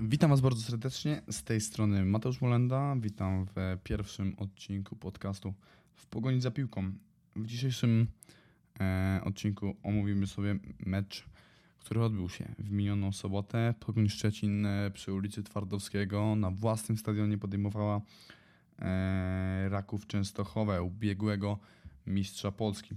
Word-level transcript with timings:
Witam 0.00 0.30
Was 0.30 0.40
bardzo 0.40 0.62
serdecznie. 0.62 1.22
Z 1.30 1.42
tej 1.42 1.60
strony 1.60 2.04
Mateusz 2.04 2.40
Molenda. 2.40 2.96
Witam 3.00 3.46
w 3.46 3.78
pierwszym 3.84 4.34
odcinku 4.38 4.96
podcastu 4.96 5.54
W 5.94 6.06
Pogoni 6.06 6.40
za 6.40 6.50
Piłką. 6.50 6.92
W 7.36 7.46
dzisiejszym 7.46 8.06
e, 8.80 9.20
odcinku 9.24 9.76
omówimy 9.82 10.26
sobie 10.26 10.58
mecz, 10.86 11.24
który 11.78 12.02
odbył 12.02 12.28
się 12.28 12.54
w 12.58 12.70
minioną 12.70 13.12
sobotę. 13.12 13.74
Pogoń 13.80 14.08
Szczecin 14.08 14.66
e, 14.66 14.90
przy 14.90 15.12
ulicy 15.12 15.42
Twardowskiego 15.42 16.36
na 16.36 16.50
własnym 16.50 16.98
stadionie 16.98 17.38
podejmowała 17.38 18.00
e, 18.78 19.68
Raków 19.68 20.06
Częstochowe, 20.06 20.82
ubiegłego 20.82 21.58
mistrza 22.06 22.52
Polski. 22.52 22.94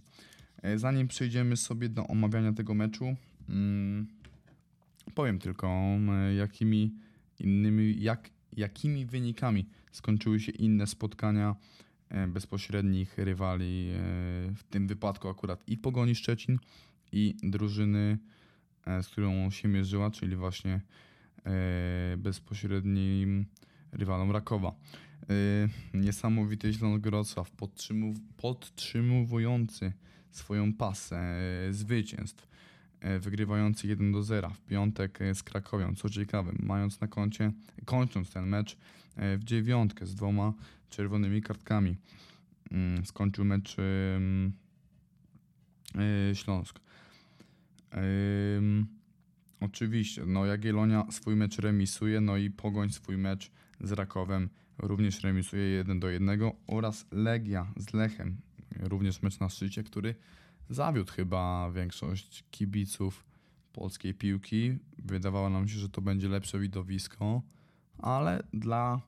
E, 0.62 0.78
zanim 0.78 1.08
przejdziemy 1.08 1.58
sobie 1.58 1.90
do 1.90 2.08
omawiania 2.08 2.54
tego 2.54 2.74
meczu, 2.74 3.16
mm, 3.50 4.19
powiem 5.16 5.40
tylko, 5.40 5.98
jakimi 6.38 6.94
innymi, 7.40 8.02
jak, 8.02 8.30
jakimi 8.58 9.06
wynikami 9.06 9.66
skończyły 9.92 10.40
się 10.40 10.52
inne 10.52 10.88
spotkania 10.88 11.56
e, 12.10 12.28
bezpośrednich 12.28 13.18
rywali, 13.18 13.90
e, 13.90 13.98
w 14.56 14.64
tym 14.70 14.88
wypadku 14.88 15.30
akurat 15.30 15.64
i 15.68 15.78
Pogoni 15.78 16.16
Szczecin, 16.16 16.60
i 17.12 17.36
drużyny, 17.44 18.18
e, 18.86 19.04
z 19.04 19.08
którą 19.10 19.50
się 19.52 19.68
mierzyła, 19.68 20.12
czyli 20.12 20.36
właśnie 20.36 20.82
bezpośrednim 22.18 23.46
rywalom 23.92 24.32
Rakowa. 24.32 24.76
Niesamowity 25.94 26.74
Śląsk 26.74 27.04
Wrocław, 27.04 27.56
podtrzymu- 27.56 28.20
podtrzymywujący 28.38 29.94
swoją 30.32 30.74
pasę 30.74 31.38
zwycięstw, 31.72 32.49
wygrywający 33.20 33.88
1 33.88 34.12
do 34.12 34.24
0 34.24 34.50
w 34.50 34.62
piątek 34.62 35.22
e, 35.22 35.36
z 35.36 35.44
Krakowią, 35.44 35.96
co 35.96 36.10
ciekawe, 36.10 36.52
mając 36.60 37.02
na 37.02 37.08
koncie, 37.08 37.52
kończąc 37.86 38.30
ten 38.30 38.48
mecz 38.48 38.78
e, 39.16 39.38
w 39.38 39.44
dziewiątkę 39.44 40.06
z 40.06 40.16
dwoma 40.16 40.54
czerwonymi 40.90 41.42
kartkami. 41.42 41.96
Mm, 42.72 43.06
Skończył 43.06 43.46
mecz 43.46 43.76
e, 43.80 44.20
Śląsk. 46.36 46.80
Oczywiście, 49.60 50.26
no 50.26 50.46
Jagiellonia 50.46 51.06
swój 51.12 51.36
mecz 51.36 51.58
remisuje, 51.58 52.22
no 52.22 52.38
i 52.38 52.50
Pogoń 52.50 52.90
swój 52.90 53.18
mecz 53.18 53.52
z 53.82 53.92
Rakowem 53.92 54.50
również 54.78 55.24
remisuje 55.24 55.64
1 55.64 56.00
do 56.00 56.10
1 56.10 56.42
oraz 56.68 57.06
Legia 57.12 57.74
z 57.78 57.94
Lechem, 57.94 58.38
również 58.80 59.22
mecz 59.22 59.40
na 59.40 59.50
szczycie, 59.50 59.84
który 59.84 60.16
zawiódł 60.70 61.12
chyba 61.12 61.72
większość 61.72 62.44
kibiców 62.52 63.26
polskiej 63.74 64.14
piłki. 64.14 64.78
Wydawało 64.98 65.50
nam 65.50 65.68
się, 65.68 65.80
że 65.80 65.90
to 65.90 66.02
będzie 66.02 66.30
lepsze 66.30 66.60
widowisko, 66.60 67.42
ale 67.98 68.44
dla 68.54 69.02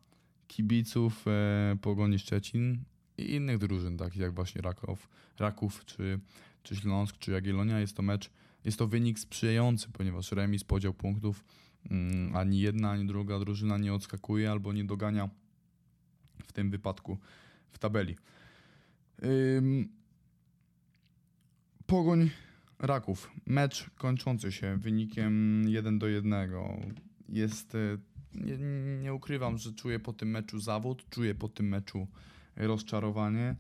kibiców 0.48 1.26
e, 1.28 1.78
Pogoni 1.82 2.20
Szczecin 2.20 2.84
i 3.18 3.34
innych 3.36 3.58
drużyn, 3.58 3.98
takich 3.98 4.22
jak 4.22 4.34
właśnie 4.34 4.62
Raków, 4.62 5.10
Raków 5.40 5.86
czy, 5.86 6.20
czy 6.64 6.76
Śląsk, 6.76 7.18
czy 7.18 7.32
Jagiellonia, 7.32 7.80
jest 7.80 7.96
to 7.96 8.02
mecz 8.02 8.30
jest 8.66 8.80
to 8.80 8.88
wynik 8.88 9.20
sprzyjający, 9.20 9.90
ponieważ 9.94 10.32
remis, 10.32 10.64
podział 10.64 10.94
punktów, 10.94 11.44
mm, 11.92 12.36
ani 12.36 12.60
jedna, 12.60 12.92
ani 12.92 13.06
druga 13.06 13.40
drużyna 13.40 13.78
nie 13.78 13.94
odskakuje 13.94 14.52
albo 14.52 14.74
nie 14.74 14.84
dogania 14.84 15.30
w 16.44 16.52
tym 16.52 16.70
wypadku 16.70 17.18
w 17.72 17.80
tabeli. 17.80 18.16
Pogoń 21.92 22.30
Raków. 22.80 23.32
Mecz 23.46 23.90
kończący 23.98 24.52
się 24.52 24.78
wynikiem 24.78 25.64
1 25.70 26.00
do 26.00 26.08
1. 26.08 26.50
Jest, 27.30 27.76
e, 27.76 27.98
nie, 28.36 28.58
nie 29.02 29.14
ukrywam, 29.14 29.58
że 29.58 29.74
czuję 29.74 30.00
po 30.00 30.14
tym 30.14 30.30
meczu 30.30 30.60
zawód, 30.60 31.10
czuję 31.10 31.36
po 31.36 31.50
tym 31.50 31.68
meczu 31.68 32.08
rozczarowanie. 32.56 33.56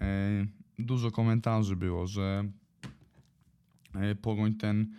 E, 0.00 0.46
Dużo 0.78 1.10
komentarzy 1.10 1.76
było, 1.76 2.06
że 2.06 2.44
e, 3.94 4.14
Pogoń 4.14 4.54
ten, 4.54 4.94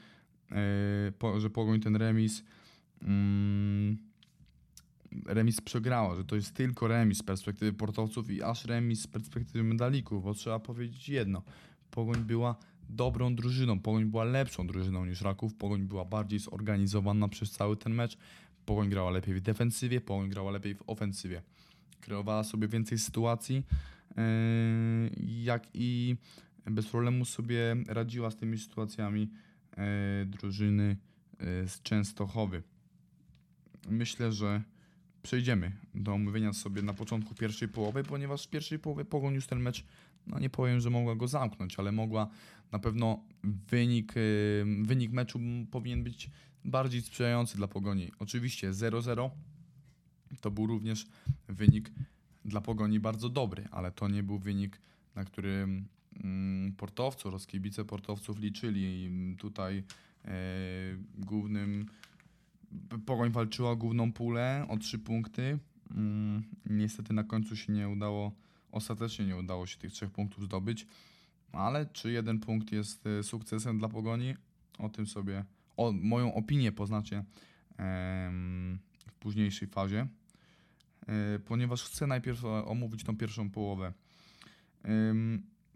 że 1.37 1.49
Pogoń 1.49 1.79
ten 1.79 1.95
remis 1.95 2.43
mm, 3.01 3.97
remis 5.25 5.61
przegrała, 5.61 6.15
że 6.15 6.25
to 6.25 6.35
jest 6.35 6.53
tylko 6.53 6.87
remis 6.87 7.17
z 7.17 7.23
perspektywy 7.23 7.73
portowców 7.73 8.31
i 8.31 8.43
aż 8.43 8.65
remis 8.65 9.01
z 9.01 9.07
perspektywy 9.07 9.63
medalików, 9.63 10.23
bo 10.23 10.33
trzeba 10.33 10.59
powiedzieć 10.59 11.09
jedno. 11.09 11.43
Pogoń 11.93 12.17
była 12.17 12.55
dobrą 12.89 13.35
drużyną, 13.35 13.79
Pogoń 13.79 14.05
była 14.05 14.23
lepszą 14.23 14.67
drużyną 14.67 15.05
niż 15.05 15.21
Raków, 15.21 15.53
Pogoń 15.53 15.81
była 15.81 16.05
bardziej 16.05 16.39
zorganizowana 16.39 17.27
przez 17.27 17.51
cały 17.51 17.77
ten 17.77 17.93
mecz, 17.93 18.17
Pogoń 18.65 18.89
grała 18.89 19.11
lepiej 19.11 19.35
w 19.35 19.41
defensywie, 19.41 20.01
Pogoń 20.01 20.29
grała 20.29 20.51
lepiej 20.51 20.75
w 20.75 20.83
ofensywie. 20.87 21.41
Kreowała 22.01 22.43
sobie 22.43 22.67
więcej 22.67 22.99
sytuacji, 22.99 23.55
yy, 23.55 24.23
jak 25.43 25.67
i 25.73 26.15
bez 26.65 26.87
problemu 26.87 27.25
sobie 27.25 27.75
radziła 27.87 28.31
z 28.31 28.35
tymi 28.35 28.57
sytuacjami 28.57 29.29
yy, 29.77 30.25
drużyny 30.25 30.97
yy, 31.39 31.67
z 31.67 31.81
Częstochowy. 31.81 32.63
Myślę, 33.89 34.31
że 34.31 34.61
przejdziemy 35.23 35.71
do 35.95 36.13
omówienia 36.13 36.53
sobie 36.53 36.81
na 36.81 36.93
początku 36.93 37.35
pierwszej 37.35 37.67
połowy, 37.67 38.03
ponieważ 38.03 38.47
w 38.47 38.49
pierwszej 38.49 38.79
połowie 38.79 39.05
Pogoń 39.05 39.33
już 39.33 39.47
ten 39.47 39.59
mecz, 39.59 39.85
no 40.27 40.39
nie 40.39 40.49
powiem, 40.49 40.79
że 40.79 40.89
mogła 40.89 41.15
go 41.15 41.27
zamknąć, 41.27 41.79
ale 41.79 41.91
mogła 41.91 42.27
na 42.71 42.79
pewno 42.79 43.23
wynik, 43.43 44.15
yy, 44.15 44.83
wynik 44.83 45.11
meczu 45.11 45.39
powinien 45.71 46.03
być 46.03 46.29
bardziej 46.65 47.01
sprzyjający 47.01 47.57
dla 47.57 47.67
Pogoni. 47.67 48.11
Oczywiście 48.19 48.71
0-0 48.71 49.29
to 50.41 50.51
był 50.51 50.67
również 50.67 51.05
wynik 51.47 51.91
dla 52.45 52.61
Pogoni 52.61 52.99
bardzo 52.99 53.29
dobry, 53.29 53.67
ale 53.71 53.91
to 53.91 54.07
nie 54.07 54.23
był 54.23 54.39
wynik, 54.39 54.81
na 55.15 55.25
którym 55.25 55.87
mm, 56.23 56.73
portowcy 56.73 57.27
oraz 57.27 57.47
kibice 57.47 57.85
portowców 57.85 58.39
liczyli. 58.39 59.09
Tutaj 59.39 59.83
e, 60.25 60.33
głównym 61.17 61.85
Pogoń 63.05 63.31
walczyła 63.31 63.75
główną 63.75 64.13
pulę 64.13 64.65
o 64.69 64.77
trzy 64.77 64.99
punkty. 64.99 65.59
Mm, 65.91 66.43
niestety 66.65 67.13
na 67.13 67.23
końcu 67.23 67.55
się 67.55 67.73
nie 67.73 67.89
udało, 67.89 68.31
ostatecznie 68.73 69.25
nie 69.25 69.35
udało 69.35 69.67
się 69.67 69.77
tych 69.77 69.91
trzech 69.91 70.11
punktów 70.11 70.43
zdobyć, 70.43 70.87
ale 71.51 71.85
czy 71.85 72.11
jeden 72.11 72.39
punkt 72.39 72.71
jest 72.71 73.07
e, 73.07 73.23
sukcesem 73.23 73.79
dla 73.79 73.89
Pogoni? 73.89 74.35
O 74.79 74.89
tym 74.89 75.07
sobie, 75.07 75.45
o 75.77 75.91
moją 75.91 76.33
opinię 76.33 76.71
poznacie 76.71 77.23
w 79.07 79.13
późniejszej 79.19 79.67
fazie, 79.67 80.07
e, 81.07 81.39
ponieważ 81.39 81.83
chcę 81.83 82.07
najpierw 82.07 82.45
e, 82.45 82.65
omówić 82.65 83.03
tą 83.03 83.17
pierwszą 83.17 83.49
połowę. 83.49 83.93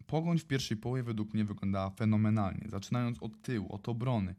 Pogoń 0.07 0.39
w 0.39 0.45
pierwszej 0.45 0.77
połowie 0.77 1.03
według 1.03 1.33
mnie 1.33 1.45
wyglądała 1.45 1.89
fenomenalnie. 1.89 2.69
Zaczynając 2.69 3.23
od 3.23 3.41
tyłu, 3.41 3.73
od 3.73 3.89
obrony, 3.89 4.35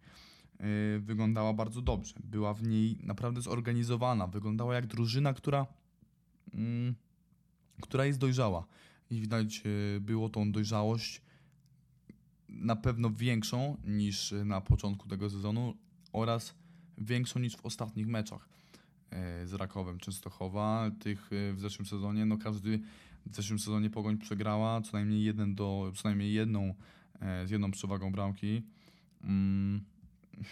wyglądała 0.98 1.52
bardzo 1.52 1.82
dobrze. 1.82 2.14
Była 2.24 2.54
w 2.54 2.62
niej 2.62 2.98
naprawdę 3.02 3.40
zorganizowana. 3.40 4.26
Wyglądała 4.26 4.74
jak 4.74 4.86
drużyna, 4.86 5.34
która, 5.34 5.66
mm, 6.54 6.94
która 7.80 8.06
jest 8.06 8.18
dojrzała. 8.18 8.66
I 9.10 9.20
widać 9.20 9.64
yy, 9.64 10.00
było 10.00 10.28
tą 10.28 10.52
dojrzałość 10.52 11.22
na 12.48 12.76
pewno 12.76 13.10
większą 13.10 13.76
niż 13.84 14.34
na 14.44 14.60
początku 14.60 15.08
tego 15.08 15.30
sezonu 15.30 15.74
oraz 16.12 16.54
większą 16.98 17.40
niż 17.40 17.56
w 17.56 17.66
ostatnich 17.66 18.06
meczach 18.06 18.48
yy, 19.12 19.46
z 19.46 19.52
Rakowem 19.52 19.98
Częstochowa. 19.98 20.90
Tych 21.00 21.30
w 21.30 21.60
zeszłym 21.60 21.86
sezonie, 21.86 22.26
no 22.26 22.38
każdy 22.38 22.80
w 23.30 23.36
zeszłym 23.36 23.58
sezonie 23.58 23.90
Pogoń 23.90 24.18
przegrała 24.18 24.80
co 24.80 24.92
najmniej 24.92 25.24
jeden 25.24 25.54
do, 25.54 25.92
co 25.94 26.08
najmniej 26.08 26.32
jedną 26.32 26.74
e, 27.20 27.46
z 27.46 27.50
jedną 27.50 27.70
przewagą 27.70 28.12
bramki. 28.12 28.62
Mm, 29.24 29.84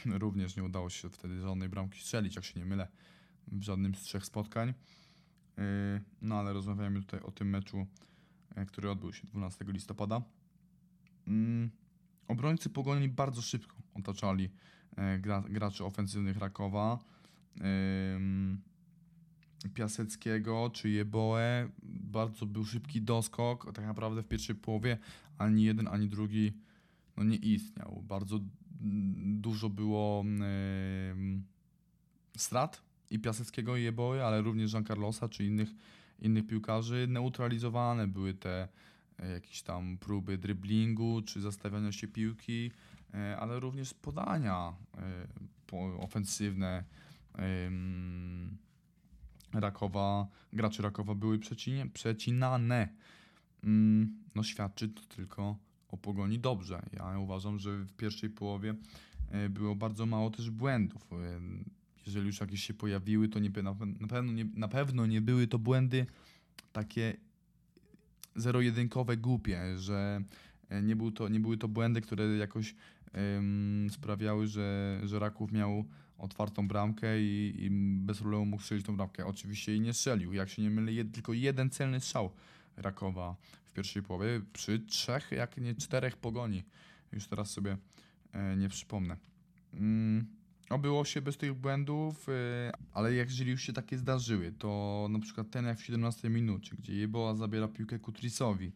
również 0.22 0.56
nie 0.56 0.64
udało 0.64 0.90
się 0.90 1.08
wtedy 1.08 1.40
żadnej 1.40 1.68
bramki 1.68 2.00
strzelić, 2.00 2.36
jak 2.36 2.44
się 2.44 2.60
nie 2.60 2.66
mylę, 2.66 2.88
w 3.48 3.62
żadnym 3.62 3.94
z 3.94 4.02
trzech 4.02 4.26
spotkań. 4.26 4.74
Yy, 5.56 6.00
no 6.22 6.34
ale 6.34 6.52
rozmawiamy 6.52 7.00
tutaj 7.00 7.20
o 7.20 7.30
tym 7.30 7.50
meczu, 7.50 7.86
e, 8.54 8.66
który 8.66 8.90
odbył 8.90 9.12
się 9.12 9.26
12 9.26 9.64
listopada. 9.68 10.22
Mm, 11.26 11.70
obrońcy 12.28 12.70
Pogoni 12.70 13.08
bardzo 13.08 13.42
szybko 13.42 13.76
otaczali 13.94 14.50
e, 14.96 15.18
gra, 15.18 15.44
graczy 15.48 15.84
ofensywnych 15.84 16.36
Rakowa. 16.36 16.98
Piaseckiego 19.74 20.70
czy 20.72 20.90
Jeboe. 20.90 21.68
Bardzo 21.82 22.46
był 22.46 22.64
szybki 22.64 23.02
doskok. 23.02 23.72
Tak 23.74 23.84
naprawdę 23.84 24.22
w 24.22 24.28
pierwszej 24.28 24.56
połowie 24.56 24.98
ani 25.38 25.64
jeden, 25.64 25.88
ani 25.88 26.08
drugi 26.08 26.52
no 27.16 27.24
nie 27.24 27.36
istniał. 27.36 28.02
Bardzo 28.02 28.36
mm, 28.36 29.40
dużo 29.40 29.70
było 29.70 30.20
em, 30.20 31.44
strat 32.36 32.85
i 33.10 33.18
Piaseckiego 33.18 33.76
i 33.76 33.82
Jeboe, 33.82 34.26
ale 34.26 34.42
również 34.42 34.72
Jean 34.72 34.84
Carlosa 34.84 35.28
czy 35.28 35.44
innych, 35.44 35.68
innych 36.18 36.46
piłkarzy. 36.46 37.06
Neutralizowane 37.08 38.06
były 38.06 38.34
te 38.34 38.68
e, 39.18 39.30
jakieś 39.30 39.62
tam 39.62 39.98
próby 39.98 40.38
driblingu 40.38 41.22
czy 41.22 41.40
zastawiania 41.40 41.92
się 41.92 42.08
piłki, 42.08 42.70
e, 43.14 43.36
ale 43.36 43.60
również 43.60 43.94
podania 43.94 44.72
e, 44.98 45.26
ofensywne 45.98 46.84
Rakowa, 49.52 50.26
graczy 50.52 50.82
Rakowa 50.82 51.14
były 51.14 51.38
przecinie, 51.38 51.86
przecinane. 51.86 52.88
Ym, 53.64 54.24
no 54.34 54.42
świadczy 54.42 54.88
to 54.88 55.02
tylko 55.02 55.56
o 55.88 55.96
Pogoni 55.96 56.38
dobrze. 56.38 56.82
Ja 56.92 57.18
uważam, 57.18 57.58
że 57.58 57.78
w 57.78 57.92
pierwszej 57.92 58.30
połowie 58.30 58.74
było 59.50 59.74
bardzo 59.74 60.06
mało 60.06 60.30
też 60.30 60.50
błędów. 60.50 61.08
Y, 62.06 62.10
Jeżeli 62.10 62.26
już 62.26 62.40
jakieś 62.40 62.64
się 62.64 62.74
pojawiły, 62.74 63.28
to 63.28 63.38
nie, 63.38 63.50
na, 64.00 64.08
pewno 64.08 64.32
nie, 64.32 64.44
na 64.54 64.68
pewno 64.68 65.06
nie 65.06 65.20
były 65.20 65.46
to 65.46 65.58
błędy 65.58 66.06
takie 66.72 67.16
zero-jedynkowe, 68.36 69.16
głupie, 69.16 69.78
że 69.78 70.22
e, 70.68 70.82
nie, 70.82 70.96
był 70.96 71.10
to, 71.10 71.28
nie 71.28 71.40
były 71.40 71.56
to 71.58 71.68
błędy, 71.68 72.00
które 72.00 72.36
jakoś 72.36 72.74
ym, 73.36 73.88
sprawiały, 73.90 74.46
że, 74.46 75.00
że 75.04 75.18
Raków 75.18 75.52
miał 75.52 75.84
otwartą 76.18 76.68
bramkę 76.68 77.22
i, 77.22 77.54
i 77.58 77.70
bez 78.00 78.18
problemu 78.18 78.46
mógł 78.46 78.62
strzelić 78.62 78.86
tą 78.86 78.96
bramkę. 78.96 79.26
Oczywiście 79.26 79.72
jej 79.72 79.80
nie 79.80 79.92
strzelił. 79.92 80.32
Jak 80.32 80.48
się 80.48 80.62
nie 80.62 80.70
mylę, 80.70 80.92
jed, 80.92 81.12
tylko 81.12 81.32
jeden 81.32 81.70
celny 81.70 82.00
strzał 82.00 82.30
Rakowa 82.76 83.36
w 83.64 83.72
pierwszej 83.72 84.02
połowie 84.02 84.40
przy 84.52 84.78
trzech, 84.78 85.30
jak 85.30 85.56
nie 85.56 85.74
czterech 85.74 86.16
pogoni. 86.16 86.64
Już 87.12 87.26
teraz 87.26 87.50
sobie 87.50 87.76
e, 88.32 88.56
nie 88.56 88.68
przypomnę. 88.68 89.16
Mm, 89.74 90.26
obyło 90.70 91.04
się 91.04 91.22
bez 91.22 91.36
tych 91.36 91.54
błędów, 91.54 92.28
e, 92.28 92.72
ale 92.92 93.14
jak 93.14 93.28
jeżeli 93.28 93.50
już 93.50 93.62
się 93.62 93.72
takie 93.72 93.98
zdarzyły, 93.98 94.52
to 94.52 95.06
na 95.10 95.18
przykład 95.18 95.50
ten 95.50 95.64
jak 95.64 95.78
w 95.78 95.84
17 95.84 96.30
minucie, 96.30 96.76
gdzie 96.78 96.94
Jeboa 96.94 97.34
zabiera 97.34 97.68
piłkę 97.68 97.98
Kutrisowi, 97.98 98.72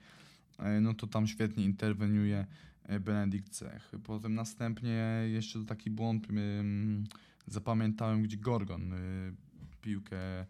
e, 0.58 0.80
no 0.80 0.94
to 0.94 1.06
tam 1.06 1.26
świetnie 1.26 1.64
interweniuje 1.64 2.46
e, 2.84 3.00
Benedikt 3.00 3.48
Cech. 3.52 3.92
Potem 4.04 4.34
następnie 4.34 5.22
jeszcze 5.26 5.64
taki 5.64 5.90
błąd 5.90 6.26
zapamiętałem, 7.50 8.22
gdzie 8.22 8.36
Gorgon 8.36 8.92
y, 8.92 9.34
piłkę, 9.80 10.42
y, 10.42 10.46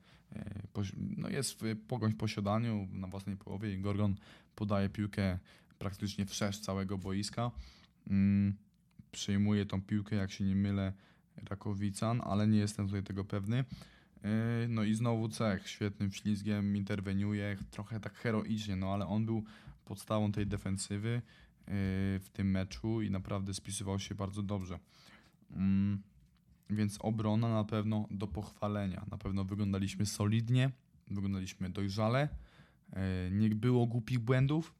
no 1.16 1.28
jest 1.28 1.62
w 1.62 1.76
pogoń 1.88 2.12
w 2.12 2.16
posiadaniu 2.16 2.88
na 2.92 3.08
własnej 3.08 3.36
połowie 3.36 3.74
i 3.74 3.78
Gorgon 3.78 4.14
podaje 4.54 4.88
piłkę 4.88 5.38
praktycznie 5.78 6.26
wszerz 6.26 6.58
całego 6.58 6.98
boiska. 6.98 7.50
Ym, 8.10 8.54
Przyjmuje 9.12 9.66
tą 9.66 9.82
piłkę, 9.82 10.16
jak 10.16 10.30
się 10.30 10.44
nie 10.44 10.54
mylę, 10.54 10.92
Rakowican, 11.48 12.20
ale 12.24 12.48
nie 12.48 12.58
jestem 12.58 12.86
tutaj 12.86 13.02
tego 13.02 13.24
pewny. 13.24 13.64
Yy, 14.24 14.30
No 14.68 14.82
i 14.82 14.94
znowu 14.94 15.28
Cech 15.28 15.68
świetnym 15.68 16.12
ślizgiem 16.12 16.76
interweniuje, 16.76 17.56
trochę 17.70 18.00
tak 18.00 18.14
heroicznie, 18.14 18.76
no 18.76 18.94
ale 18.94 19.06
on 19.06 19.26
był 19.26 19.44
podstawą 19.84 20.32
tej 20.32 20.46
defensywy 20.46 21.08
yy, 21.08 21.22
w 22.20 22.28
tym 22.32 22.50
meczu 22.50 23.02
i 23.02 23.10
naprawdę 23.10 23.54
spisywał 23.54 23.98
się 23.98 24.14
bardzo 24.14 24.42
dobrze. 24.42 24.78
Mm, 25.50 26.02
Więc 26.70 26.98
obrona 27.00 27.48
na 27.48 27.64
pewno 27.64 28.06
do 28.10 28.26
pochwalenia. 28.26 29.06
Na 29.10 29.18
pewno 29.18 29.44
wyglądaliśmy 29.44 30.06
solidnie, 30.06 30.70
wyglądaliśmy 31.10 31.70
dojrzale, 31.70 32.28
yy, 32.92 32.98
nie 33.30 33.48
było 33.48 33.86
głupich 33.86 34.18
błędów, 34.18 34.74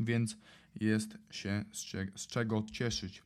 więc 0.00 0.36
jest 0.80 1.18
się 1.30 1.64
z, 1.72 1.92
z 2.20 2.26
czego 2.26 2.64
cieszyć. 2.72 3.22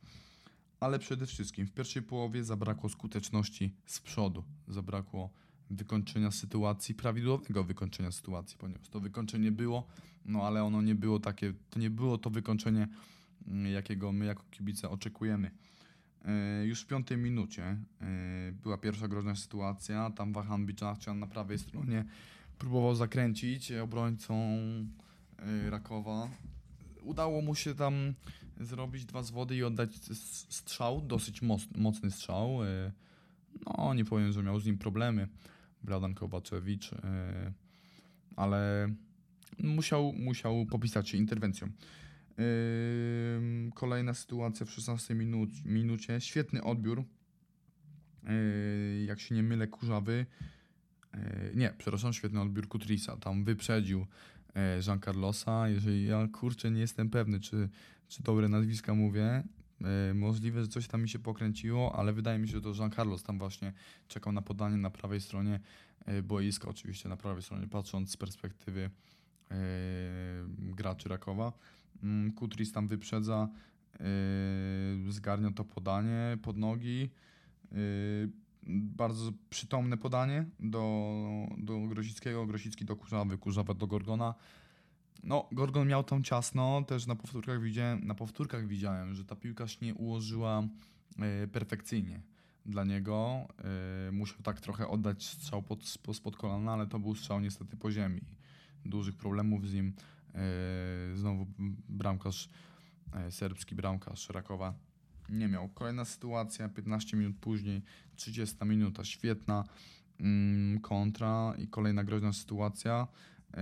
Ale 0.79 0.99
przede 0.99 1.25
wszystkim 1.25 1.67
w 1.67 1.71
pierwszej 1.71 2.01
połowie 2.01 2.43
zabrakło 2.43 2.89
skuteczności 2.89 3.75
z 3.85 3.99
przodu. 3.99 4.43
Zabrakło 4.67 5.29
wykończenia 5.69 6.31
sytuacji, 6.31 6.95
prawidłowego 6.95 7.63
wykończenia 7.63 8.11
sytuacji, 8.11 8.57
ponieważ 8.57 8.89
to 8.89 8.99
wykończenie 8.99 9.51
było, 9.51 9.87
no 10.25 10.43
ale 10.43 10.63
ono 10.63 10.81
nie 10.81 10.95
było 10.95 11.19
takie, 11.19 11.53
to 11.69 11.79
nie 11.79 11.89
było 11.89 12.17
to 12.17 12.29
wykończenie, 12.29 12.87
mm, 13.47 13.71
jakiego 13.71 14.11
my 14.11 14.25
jako 14.25 14.43
kibice 14.51 14.89
oczekujemy. 14.89 15.51
E, 16.25 16.65
Już 16.65 16.81
w 16.81 16.87
piątej 16.87 17.17
minucie 17.17 17.63
e, 17.63 18.51
była 18.51 18.77
pierwsza 18.77 19.07
groźna 19.07 19.35
sytuacja. 19.35 20.09
Tam 20.09 20.33
Wahan 20.33 20.65
Biczachcian 20.65 21.19
na 21.19 21.27
prawej 21.27 21.59
stronie 21.59 22.05
próbował 22.57 22.95
zakręcić 22.95 23.71
obrońcą 23.71 24.35
e, 25.39 25.69
Rakowa. 25.69 26.29
Udało 27.03 27.41
mu 27.41 27.55
się 27.55 27.75
tam 27.75 28.13
zrobić 28.59 29.05
dwa 29.05 29.23
zwody 29.23 29.55
i 29.55 29.63
oddać 29.63 29.95
strzał, 30.49 31.01
dosyć 31.01 31.41
moc- 31.41 31.77
mocny 31.77 32.11
strzał. 32.11 32.63
e, 32.63 32.91
No, 33.65 33.93
nie 33.93 34.05
powiem, 34.05 34.31
że 34.31 34.43
miał 34.43 34.59
z 34.59 34.65
nim 34.65 34.77
problemy 34.77 35.27
Bladan 35.83 36.13
Kowaczewicz, 36.13 36.93
e, 36.93 37.53
ale 38.35 38.89
musiał, 39.59 40.13
musiał 40.13 40.65
popisać 40.65 41.09
się 41.09 41.17
interwencją. 41.17 41.67
Ym, 43.37 43.71
Kolejna 43.75 44.13
sytuacja 44.13 44.65
w 44.65 44.71
16 44.71 45.15
minut, 45.15 45.49
minucie. 45.65 46.21
Świetny 46.21 46.63
odbiór. 46.63 47.03
Jak 49.07 49.19
się 49.19 49.35
nie 49.35 49.43
mylę, 49.43 49.67
kurzawy. 49.67 50.25
Nie, 51.55 51.73
przepraszam, 51.77 52.13
świetny 52.13 52.41
odbiór 52.41 52.67
Kutrisa. 52.67 53.17
Tam 53.17 53.43
wyprzedził 53.43 54.05
Jean 54.87 54.99
Carlosa. 54.99 55.69
Jeżeli 55.69 56.05
ja 56.05 56.27
kurczę 56.27 56.71
nie 56.71 56.81
jestem 56.81 57.09
pewny, 57.09 57.39
czy, 57.39 57.69
czy 58.07 58.23
dobre 58.23 58.49
nazwiska 58.49 58.93
mówię. 58.93 59.43
Yy, 59.81 60.13
Możliwe, 60.13 60.61
że 60.61 60.67
coś 60.67 60.87
tam 60.87 61.01
mi 61.01 61.09
się 61.09 61.19
pokręciło, 61.19 61.95
ale 61.95 62.13
wydaje 62.13 62.39
mi 62.39 62.47
się, 62.47 62.53
że 62.53 62.61
to 62.61 62.73
Jean 62.73 62.91
Carlos 62.91 63.23
tam 63.23 63.39
właśnie 63.39 63.73
czekał 64.07 64.33
na 64.33 64.41
podanie 64.41 64.77
na 64.77 64.89
prawej 64.89 65.21
stronie 65.21 65.59
yy, 66.07 66.23
boiska, 66.23 66.69
oczywiście 66.69 67.09
na 67.09 67.17
prawej 67.17 67.43
stronie, 67.43 67.67
patrząc 67.67 68.11
z 68.11 68.17
perspektywy 68.17 68.89
graczy 70.57 71.09
Rakowa. 71.09 71.53
Mm, 72.03 72.31
Kutris 72.31 72.71
tam 72.71 72.87
wyprzedza, 72.87 73.49
zgarnia 75.09 75.51
to 75.51 75.63
podanie 75.63 76.37
pod 76.41 76.57
nogi. 76.57 77.09
Bardzo 78.67 79.31
przytomne 79.49 79.97
podanie 79.97 80.45
do, 80.59 81.47
do 81.57 81.79
Grosickiego, 81.79 82.45
Grosicki 82.45 82.85
do 82.85 82.95
Kurzawy, 82.95 83.37
Kurzawa 83.37 83.73
do 83.73 83.87
Gorgona. 83.87 84.35
No, 85.23 85.47
Gorgon 85.51 85.87
miał 85.87 86.03
tam 86.03 86.23
ciasno, 86.23 86.83
też 86.87 87.07
na 87.07 87.15
powtórkach 87.15 87.61
widziałem, 87.61 88.07
na 88.07 88.15
powtórkach 88.15 88.67
widziałem, 88.67 89.13
że 89.13 89.25
ta 89.25 89.35
piłka 89.35 89.67
się 89.67 89.85
nie 89.85 89.95
ułożyła 89.95 90.63
yy, 91.17 91.47
perfekcyjnie 91.47 92.21
dla 92.65 92.83
niego. 92.83 93.47
Yy, 94.05 94.11
musiał 94.11 94.37
tak 94.43 94.61
trochę 94.61 94.87
oddać 94.87 95.27
strzał 95.27 95.63
pod, 95.63 95.85
spod 96.13 96.37
kolana, 96.37 96.73
ale 96.73 96.87
to 96.87 96.99
był 96.99 97.15
strzał 97.15 97.39
niestety 97.39 97.77
po 97.77 97.91
ziemi. 97.91 98.21
Dużych 98.85 99.15
problemów 99.15 99.67
z 99.67 99.73
nim 99.73 99.93
Yy, 100.33 101.17
Znowu 101.17 101.47
bramkarz, 101.89 102.49
e, 103.13 103.31
serbski 103.31 103.75
bramkarz 103.75 104.29
Rakowa 104.29 104.73
nie 105.31 105.47
miał. 105.47 105.69
Kolejna 105.69 106.05
sytuacja, 106.05 106.69
15 106.69 107.17
minut 107.17 107.35
później, 107.41 107.81
30 108.15 108.65
minuta, 108.65 109.03
świetna 109.03 109.63
mm, 110.19 110.79
kontra 110.79 111.53
i 111.57 111.67
kolejna 111.67 112.03
groźna 112.03 112.33
sytuacja. 112.33 113.07
Yy, 113.53 113.59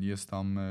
Jest 0.00 0.30
tam 0.30 0.58
e, 0.58 0.62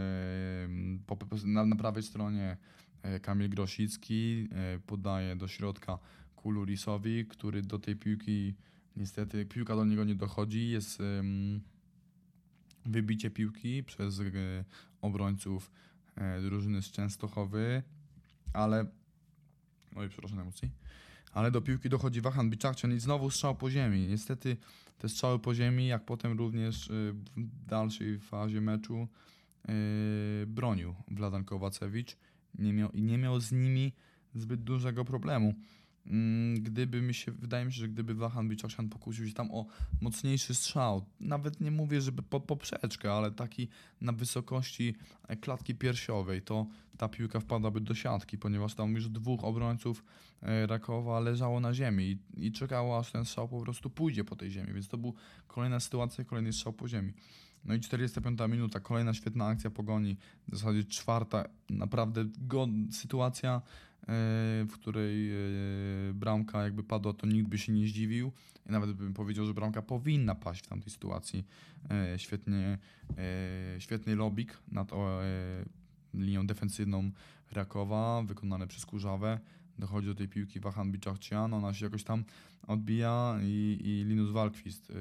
na, 1.45 1.75
prawej 1.75 2.03
stronie 2.03 2.57
e, 3.03 3.19
Kamil 3.19 3.49
Grosicki 3.49 4.47
e, 4.51 4.79
podaje 4.79 5.35
do 5.35 5.47
środka 5.47 5.99
Kulurisowi, 6.35 7.25
który 7.25 7.61
do 7.61 7.79
tej 7.79 7.95
piłki 7.95 8.55
niestety 8.95 9.45
piłka 9.45 9.75
do 9.75 9.85
niego 9.85 10.03
nie 10.03 10.15
dochodzi. 10.15 10.69
Jest 10.69 11.01
wybicie 12.85 13.29
piłki 13.29 13.83
przez 13.83 14.19
e, 14.19 14.23
obrońców 15.01 15.71
e, 16.15 16.41
drużyny 16.41 16.81
z 16.81 16.91
Częstochowy, 16.91 17.83
ale 18.53 18.85
oj, 19.95 20.09
przepraszam 20.09 20.39
emocji, 20.39 20.71
ale 21.33 21.51
do 21.51 21.61
piłki 21.61 21.89
dochodzi 21.89 22.21
Wahan 22.21 22.49
Biczakcian 22.49 22.93
i 22.93 22.99
znowu 22.99 23.29
strzał 23.29 23.55
po 23.55 23.69
ziemi. 23.69 24.07
Niestety 24.07 24.57
te 24.97 25.09
strzały 25.09 25.39
po 25.39 25.55
ziemi, 25.55 25.87
jak 25.87 26.05
potem 26.05 26.37
również 26.37 26.89
e, 26.89 26.93
w 27.37 27.65
dalszej 27.65 28.19
fazie 28.19 28.61
meczu 28.61 29.07
e, 29.67 29.73
bronił 30.47 30.95
Wladan 31.07 31.43
Kowacewicz 31.43 32.17
nie 32.59 32.73
miał, 32.73 32.91
i 32.91 33.01
nie 33.01 33.17
miał 33.17 33.39
z 33.39 33.51
nimi 33.51 33.93
zbyt 34.35 34.63
dużego 34.63 35.05
problemu. 35.05 35.53
Mm, 36.05 36.63
Gdyby 36.63 37.01
mi 37.01 37.13
się, 37.13 37.31
wydaje 37.31 37.65
mi 37.65 37.73
się, 37.73 37.79
że 37.79 37.89
gdyby 37.89 38.15
Wahan 38.15 38.49
Biczakcian 38.49 38.89
pokusił 38.89 39.27
się 39.27 39.33
tam 39.33 39.51
o 39.51 39.65
mocniejszy 40.01 40.55
strzał, 40.55 41.05
nawet 41.19 41.61
nie 41.61 41.71
mówię, 41.71 42.01
żeby 42.01 42.21
pod 42.21 42.43
poprzeczkę, 42.43 43.13
ale 43.13 43.31
taki 43.31 43.67
na 44.01 44.11
wysokości 44.11 44.95
e, 45.27 45.35
klatki 45.35 45.75
piersiowej, 45.75 46.41
to 46.41 46.67
ta 46.97 47.09
piłka 47.09 47.39
wpadłaby 47.39 47.81
do 47.81 47.95
siatki, 47.95 48.37
ponieważ 48.37 48.75
tam 48.75 48.95
już 48.95 49.09
dwóch 49.09 49.43
obrońców 49.43 50.03
e, 50.41 50.67
Rakowa 50.67 51.19
leżało 51.19 51.59
na 51.59 51.73
ziemi 51.73 52.19
i, 52.37 52.45
i 52.45 52.51
czekało, 52.51 52.99
aż 52.99 53.11
ten 53.11 53.25
strzał 53.25 53.47
po 53.47 53.61
prostu 53.61 53.89
pójdzie 53.89 54.23
po 54.23 54.35
tej 54.35 54.51
ziemi, 54.51 54.73
więc 54.73 54.87
to 54.87 54.97
był 54.97 55.13
kolejna 55.47 55.79
sytuacja, 55.79 56.23
kolejny 56.23 56.53
strzał 56.53 56.73
po 56.73 56.87
ziemi. 56.87 57.13
No 57.65 57.73
i 57.73 57.79
45 57.79 58.39
minuta, 58.49 58.79
kolejna 58.79 59.13
świetna 59.13 59.45
akcja 59.45 59.69
pogoni, 59.69 60.17
w 60.47 60.57
zasadzie 60.57 60.83
czwarta, 60.83 61.45
naprawdę 61.69 62.25
sytuacja, 62.91 63.61
w 64.07 64.71
której 64.73 65.31
e, 65.31 65.37
bramka 66.13 66.63
jakby 66.63 66.83
padła, 66.83 67.13
to 67.13 67.27
nikt 67.27 67.49
by 67.49 67.57
się 67.57 67.71
nie 67.71 67.87
zdziwił. 67.87 68.31
I 68.69 68.71
nawet 68.71 68.93
bym 68.93 69.13
powiedział, 69.13 69.45
że 69.45 69.53
bramka 69.53 69.81
powinna 69.81 70.35
paść 70.35 70.63
w 70.63 70.67
tamtej 70.67 70.91
sytuacji. 70.91 71.45
E, 71.89 72.19
świetnie, 72.19 72.77
e, 73.17 73.81
świetny 73.81 74.15
lobik 74.15 74.57
nad 74.71 74.93
e, 74.93 74.95
linią 76.13 76.47
defensywną 76.47 77.11
Rakowa, 77.51 78.23
wykonany 78.23 78.67
przez 78.67 78.85
Kurzawę. 78.85 79.39
dochodzi 79.79 80.07
do 80.07 80.15
tej 80.15 80.27
piłki 80.27 80.59
Wahan 80.59 80.91
Biczachcian, 80.91 81.53
ona 81.53 81.73
się 81.73 81.85
jakoś 81.85 82.03
tam 82.03 82.23
odbija 82.67 83.39
i, 83.43 83.77
i 83.83 84.09
Linus 84.09 84.31
Walkwist 84.31 84.91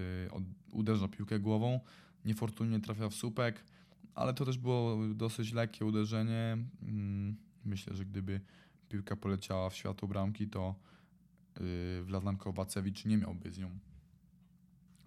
uderza 0.72 1.08
piłkę 1.08 1.40
głową, 1.40 1.80
niefortunnie 2.24 2.80
trafia 2.80 3.08
w 3.08 3.14
słupek, 3.14 3.64
ale 4.14 4.34
to 4.34 4.44
też 4.44 4.58
było 4.58 4.98
dosyć 5.14 5.52
lekkie 5.52 5.84
uderzenie. 5.84 6.58
Mm, 6.82 7.36
myślę, 7.64 7.96
że 7.96 8.04
gdyby 8.04 8.40
piłka 8.90 9.16
poleciała 9.16 9.70
w 9.70 9.76
światło 9.76 10.08
bramki, 10.08 10.48
to 10.48 10.74
yy, 11.60 12.02
Wladan 12.02 12.36
Kowacewicz 12.36 13.04
nie 13.04 13.16
miałby 13.16 13.52
z 13.52 13.58
nią 13.58 13.78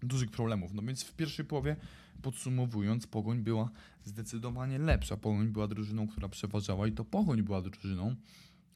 dużych 0.04 0.32
problemów. 0.32 0.74
No 0.74 0.82
więc 0.82 1.04
w 1.04 1.16
pierwszej 1.16 1.46
połowie, 1.46 1.76
podsumowując, 2.22 3.08
Pogoń 3.08 3.40
była 3.40 3.70
zdecydowanie 4.04 4.80
lepsza. 4.80 5.18
Pogoń 5.18 5.48
była 5.48 5.68
drużyną, 5.68 6.08
która 6.08 6.30
przeważała 6.30 6.88
i 6.88 6.92
to 6.92 7.06
Pogoń 7.06 7.44
była 7.44 7.62
drużyną, 7.62 8.16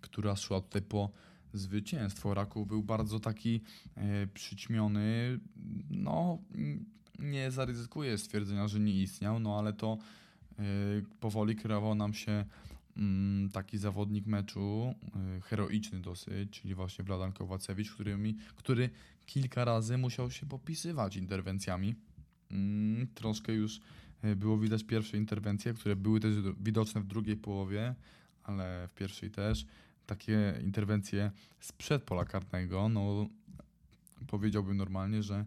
która 0.01 0.35
szła 0.35 0.61
tutaj 0.61 0.81
po 0.81 1.11
zwycięstwo. 1.53 2.33
Raków 2.33 2.67
był 2.67 2.83
bardzo 2.83 3.19
taki 3.19 3.61
e, 3.95 4.27
przyćmiony. 4.27 5.39
No, 5.89 6.37
nie 7.19 7.51
zaryzykuję 7.51 8.17
stwierdzenia, 8.17 8.67
że 8.67 8.79
nie 8.79 9.01
istniał, 9.01 9.39
no 9.39 9.59
ale 9.59 9.73
to 9.73 9.97
e, 10.59 10.63
powoli 11.19 11.55
kreował 11.55 11.95
nam 11.95 12.13
się 12.13 12.45
taki 13.53 13.77
zawodnik 13.77 14.25
meczu, 14.25 14.93
e, 15.37 15.41
heroiczny 15.41 15.99
dosyć, 15.99 16.49
czyli 16.49 16.75
właśnie 16.75 17.05
Wladan 17.05 17.33
Kowacewicz, 17.33 17.91
który, 17.91 18.17
mi, 18.17 18.37
który 18.55 18.89
kilka 19.25 19.65
razy 19.65 19.97
musiał 19.97 20.31
się 20.31 20.45
popisywać 20.45 21.17
interwencjami. 21.17 21.95
Mm, 22.51 23.07
troszkę 23.07 23.53
już 23.53 23.79
e, 24.21 24.35
było 24.35 24.57
widać 24.57 24.83
pierwsze 24.83 25.17
interwencje, 25.17 25.73
które 25.73 25.95
były 25.95 26.19
też 26.19 26.35
widoczne 26.59 27.01
w 27.01 27.07
drugiej 27.07 27.37
połowie, 27.37 27.95
ale 28.43 28.87
w 28.87 28.93
pierwszej 28.93 29.31
też. 29.31 29.65
Takie 30.05 30.59
interwencje 30.63 31.31
sprzed 31.59 32.03
pola 32.03 32.25
karnego, 32.25 32.89
no 32.89 33.29
powiedziałbym 34.27 34.77
normalnie, 34.77 35.23
że 35.23 35.45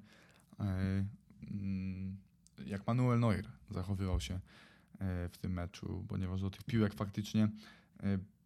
e, 0.61 1.04
mm, 1.50 2.16
jak 2.66 2.87
Manuel 2.87 3.21
Neuer 3.21 3.45
zachowywał 3.71 4.21
się 4.21 4.40
w 5.00 5.38
tym 5.40 5.52
meczu, 5.52 6.04
ponieważ 6.09 6.40
do 6.40 6.50
tych 6.50 6.64
piłek 6.64 6.95
faktycznie 6.95 7.49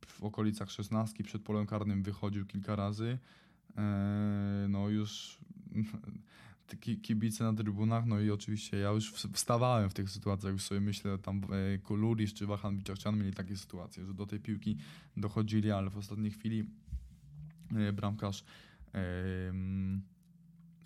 w 0.07 0.23
okolicach 0.23 0.71
szesnastki 0.71 1.25
przed 1.25 1.43
polem 1.43 1.67
karnym 1.67 2.03
wychodził 2.03 2.47
kilka 2.47 2.77
razy. 2.77 3.19
No 4.69 4.89
już 4.89 5.39
kibice 7.03 7.45
na 7.45 7.53
trybunach, 7.53 8.07
no 8.07 8.21
i 8.21 8.31
oczywiście 8.31 8.77
ja 8.77 8.91
już 8.91 9.13
wstawałem 9.13 9.91
w 9.91 9.95
tych 9.95 10.11
sytuacjach, 10.11 10.53
już 10.53 10.63
sobie 10.63 10.81
myślę, 10.81 11.19
tam 11.19 11.41
e, 11.45 11.79
Kuluris 11.79 12.35
czy 12.35 12.47
Wahan 12.47 12.77
Biczachcian 12.77 13.19
mieli 13.19 13.33
takie 13.33 13.57
sytuacje, 13.57 14.07
że 14.07 14.15
do 14.15 14.27
tej 14.27 14.41
piłki 14.41 14.77
dochodzili, 15.17 15.71
ale 15.71 15.91
w 15.91 15.97
ostatniej 15.97 16.31
chwili 16.31 16.65
e, 17.77 17.93
bramkarz 17.93 18.45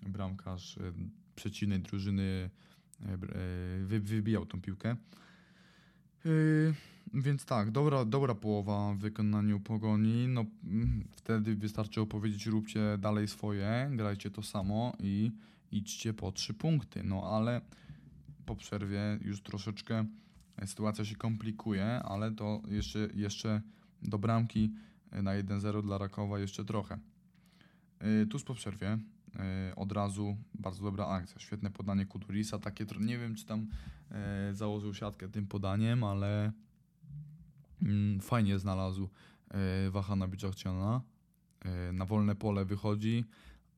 bramkarz 0.01 0.77
e, 0.77 0.93
przeciwnej 1.35 1.79
drużyny 1.79 2.49
wybijał 3.99 4.45
tą 4.45 4.61
piłkę. 4.61 4.95
Więc 7.13 7.45
tak, 7.45 7.71
dobra, 7.71 8.05
dobra 8.05 8.35
połowa 8.35 8.93
w 8.93 8.97
wykonaniu 8.97 9.59
pogoni. 9.59 10.27
No, 10.27 10.45
mm, 10.63 11.07
wtedy 11.11 11.55
wystarczy 11.55 12.01
opowiedzieć, 12.01 12.45
róbcie 12.45 12.97
dalej 12.97 13.27
swoje, 13.27 13.89
grajcie 13.93 14.31
to 14.31 14.43
samo 14.43 14.93
i 14.99 15.31
idźcie 15.71 16.13
po 16.13 16.31
trzy 16.31 16.53
punkty. 16.53 17.03
No 17.03 17.23
ale 17.23 17.61
po 18.45 18.55
przerwie 18.55 19.19
już 19.21 19.41
troszeczkę 19.41 20.05
sytuacja 20.65 21.05
się 21.05 21.15
komplikuje, 21.15 21.85
ale 21.85 22.31
to 22.31 22.61
jeszcze, 22.67 23.07
jeszcze 23.13 23.61
do 24.01 24.17
bramki 24.17 24.71
na 25.11 25.31
1-0 25.31 25.83
dla 25.83 25.97
Rakowa 25.97 26.39
jeszcze 26.39 26.65
trochę. 26.65 26.99
Yy, 28.01 28.27
tuż 28.27 28.43
po 28.43 28.53
przerwie 28.53 28.87
yy, 28.87 28.97
od 29.75 29.91
razu 29.91 30.37
bardzo 30.53 30.83
dobra 30.83 31.07
akcja, 31.07 31.39
świetne 31.39 31.69
podanie 31.69 32.05
Kudurisa, 32.05 32.59
takie 32.59 32.85
nie 32.99 33.17
wiem 33.17 33.35
czy 33.35 33.45
tam 33.45 33.67
yy, 34.11 34.55
założył 34.55 34.93
siatkę 34.93 35.29
tym 35.29 35.47
podaniem, 35.47 36.03
ale 36.03 36.51
mm, 37.81 38.19
fajnie 38.19 38.59
znalazł 38.59 39.09
Wahana 39.89 40.27
Biczachciana. 40.27 41.01
Na 41.93 42.05
wolne 42.05 42.35
pole 42.35 42.65
wychodzi, 42.65 43.25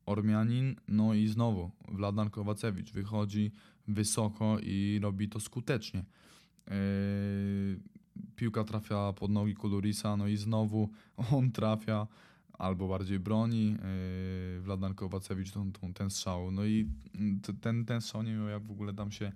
Ormianin, 0.05 0.75
no 0.87 1.13
i 1.13 1.27
znowu 1.27 1.71
Wladan 1.87 2.29
Kowacewicz 2.29 2.91
wychodzi 2.91 3.51
wysoko 3.87 4.57
i 4.59 4.99
robi 5.01 5.29
to 5.29 5.39
skutecznie. 5.39 6.05
Piłka 8.35 8.63
trafia 8.63 9.13
pod 9.13 9.31
nogi 9.31 9.55
Kulurisa, 9.55 10.17
no 10.17 10.27
i 10.27 10.37
znowu 10.37 10.89
on 11.31 11.51
trafia 11.51 12.07
albo 12.61 12.87
bardziej 12.87 13.19
broni 13.19 13.65
yy, 14.55 14.61
Wladan 14.61 14.93
Kowacewicz 14.93 15.51
tą, 15.51 15.71
tą, 15.71 15.93
ten 15.93 16.09
strzał. 16.09 16.51
No 16.51 16.65
i 16.65 16.87
ten, 17.61 17.85
ten 17.85 18.01
strzał 18.01 18.23
nie 18.23 18.33
miał 18.33 18.47
jak 18.47 18.63
w 18.63 18.71
ogóle 18.71 18.93
tam 18.93 19.11
się 19.11 19.31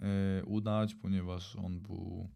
yy, 0.00 0.06
udać, 0.44 0.94
ponieważ 0.94 1.56
on 1.56 1.80
był 1.80 2.28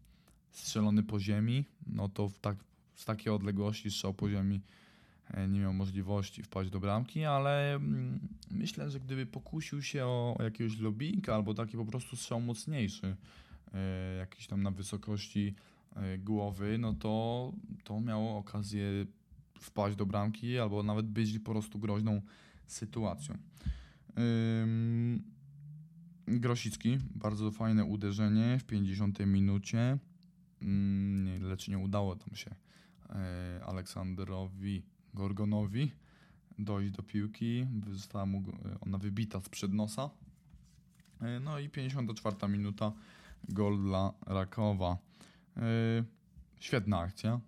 strzelony 0.51 1.03
po 1.03 1.19
ziemi, 1.19 1.65
no 1.87 2.09
to 2.09 2.29
w 2.29 2.39
tak, 2.39 2.57
z 2.95 3.05
takiej 3.05 3.33
odległości 3.33 3.91
strzał 3.91 4.13
po 4.13 4.29
ziemi 4.29 4.61
E, 5.33 5.47
nie 5.47 5.59
miał 5.59 5.73
możliwości 5.73 6.43
wpaść 6.43 6.69
do 6.69 6.79
bramki, 6.79 7.25
ale 7.25 7.75
mm, 7.75 8.19
myślę, 8.51 8.89
że 8.89 8.99
gdyby 8.99 9.25
pokusił 9.25 9.81
się 9.81 10.05
o 10.05 10.37
jakiegoś 10.43 10.77
lobinka 10.79 11.35
albo 11.35 11.53
taki 11.53 11.77
po 11.77 11.85
prostu 11.85 12.15
strzał 12.15 12.41
mocniejszy, 12.41 13.15
jakiś 14.19 14.47
tam 14.47 14.63
na 14.63 14.71
wysokości 14.71 15.55
głowy, 16.19 16.77
no 16.77 16.93
to, 16.93 17.53
to 17.83 18.01
miało 18.01 18.37
okazję 18.37 19.05
wpaść 19.61 19.95
do 19.95 20.05
bramki 20.05 20.59
albo 20.59 20.83
nawet 20.83 21.07
być 21.07 21.39
po 21.39 21.51
prostu 21.51 21.79
groźną 21.79 22.21
sytuacją. 22.67 23.37
Grosicki, 26.27 26.97
bardzo 27.15 27.51
fajne 27.51 27.85
uderzenie 27.85 28.59
w 28.59 28.63
50 28.63 29.19
minucie, 29.19 29.97
lecz 31.41 31.67
nie 31.67 31.77
udało 31.77 32.15
tam 32.15 32.35
się 32.35 32.55
Aleksandrowi 33.65 34.83
Gorgonowi 35.13 35.91
dojść 36.59 36.91
do 36.91 37.03
piłki. 37.03 37.67
Została 37.91 38.25
mu 38.25 38.43
ona 38.81 38.97
wybita 38.97 39.41
sprzed 39.41 39.73
nosa. 39.73 40.09
E, 41.21 41.39
no 41.39 41.59
i 41.59 41.69
54 41.69 42.47
minuta, 42.49 42.91
gol 43.49 43.83
dla 43.83 44.13
Rakowa. 44.25 44.97
E, 45.57 45.61
świetna 46.59 46.99
akcja 46.99 47.33
e, 47.33 47.39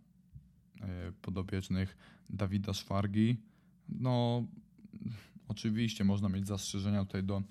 podobiecznych 1.21 1.97
Dawida 2.29 2.73
Szwargi. 2.73 3.37
No, 3.89 4.43
oczywiście 5.47 6.03
można 6.03 6.29
mieć 6.29 6.47
zastrzeżenia 6.47 7.05
tutaj 7.05 7.23
do 7.23 7.43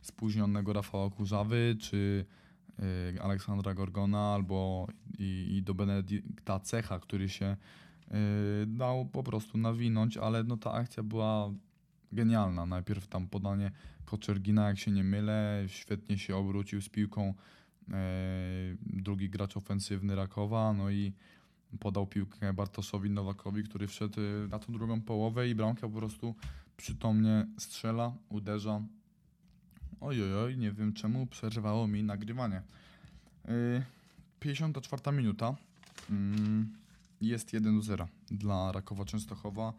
spóźnionego 0.00 0.72
Rafała 0.72 1.10
Kurzawy, 1.10 1.76
czy 1.80 2.24
Aleksandra 3.22 3.74
Gorgona, 3.74 4.34
albo 4.34 4.86
i, 5.18 5.46
i 5.50 5.62
do 5.62 5.74
Benedykta 5.74 6.60
Cecha, 6.60 6.98
który 6.98 7.28
się 7.28 7.56
Yy, 8.10 8.66
dał 8.66 9.06
po 9.06 9.22
prostu 9.22 9.58
nawinąć, 9.58 10.16
ale 10.16 10.44
no 10.44 10.56
ta 10.56 10.72
akcja 10.72 11.02
była 11.02 11.52
genialna. 12.12 12.66
Najpierw 12.66 13.06
tam 13.06 13.28
podanie 13.28 13.70
Koczergina, 14.04 14.68
jak 14.68 14.78
się 14.78 14.90
nie 14.90 15.04
mylę, 15.04 15.64
świetnie 15.66 16.18
się 16.18 16.36
obrócił 16.36 16.80
z 16.82 16.88
piłką 16.88 17.34
drugi 18.80 19.30
gracz 19.30 19.56
ofensywny 19.56 20.14
Rakowa, 20.14 20.72
no 20.72 20.90
i 20.90 21.12
podał 21.78 22.06
piłkę 22.06 22.52
Bartoszowi 22.52 23.10
Nowakowi, 23.10 23.62
który 23.62 23.86
wszedł 23.86 24.20
yy, 24.20 24.48
na 24.50 24.58
tą 24.58 24.72
drugą 24.72 25.00
połowę 25.00 25.48
i 25.48 25.54
bramka 25.54 25.80
po 25.80 25.96
prostu 25.96 26.34
przytomnie 26.76 27.46
strzela, 27.58 28.12
uderza. 28.28 28.82
Ojojoj, 30.00 30.58
nie 30.58 30.72
wiem 30.72 30.92
czemu 30.92 31.26
przerwało 31.26 31.86
mi 31.86 32.02
nagrywanie. 32.02 32.62
54 34.40 35.16
minuta. 35.16 35.56
Mm, 36.10 36.76
jest 37.20 37.52
1 37.52 37.76
do 37.76 37.82
0 37.82 38.08
dla 38.30 38.72
Rakowa 38.72 39.04
Częstochowa. 39.04 39.72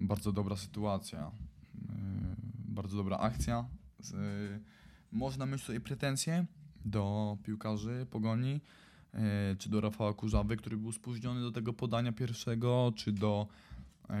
Bardzo 0.00 0.32
dobra 0.32 0.56
sytuacja, 0.56 1.30
yy, 1.74 1.82
bardzo 2.68 2.96
dobra 2.96 3.18
akcja. 3.18 3.64
Można 5.12 5.46
mieć 5.46 5.60
tutaj 5.60 5.80
pretensje 5.80 6.46
do 6.84 7.36
piłkarzy 7.44 8.06
Pogoni, 8.10 8.60
czy 9.58 9.70
do 9.70 9.80
Rafała 9.80 10.14
Kurzawy, 10.14 10.56
który 10.56 10.76
był 10.76 10.92
spóźniony 10.92 11.40
do 11.40 11.52
tego 11.52 11.72
podania 11.72 12.12
pierwszego, 12.12 12.92
czy 12.96 13.12
do 13.12 13.46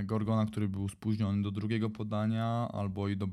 Gorgona, 0.04 0.46
który 0.46 0.68
był 0.68 0.88
spóźniony 0.88 1.42
do 1.42 1.50
drugiego 1.50 1.90
podania, 1.90 2.68
albo 2.72 3.08
i 3.08 3.16
do 3.16 3.28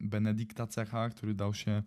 Benedykta 0.00 0.66
Cecha, 0.66 1.10
który 1.10 1.34
dał 1.34 1.54
się 1.54 1.82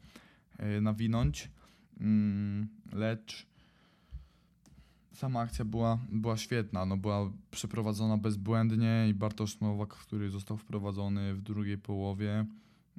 nawinąć. 0.81 1.51
Mm, 1.99 2.67
lecz 2.93 3.47
sama 5.15 5.39
akcja 5.39 5.65
była, 5.65 5.99
była 6.11 6.37
świetna, 6.37 6.85
no 6.85 6.97
była 6.97 7.31
przeprowadzona 7.51 8.17
bezbłędnie 8.17 9.05
i 9.09 9.13
Bartosz 9.13 9.59
Nowak, 9.59 9.89
który 9.89 10.29
został 10.29 10.57
wprowadzony 10.57 11.33
w 11.33 11.41
drugiej 11.41 11.77
połowie, 11.77 12.45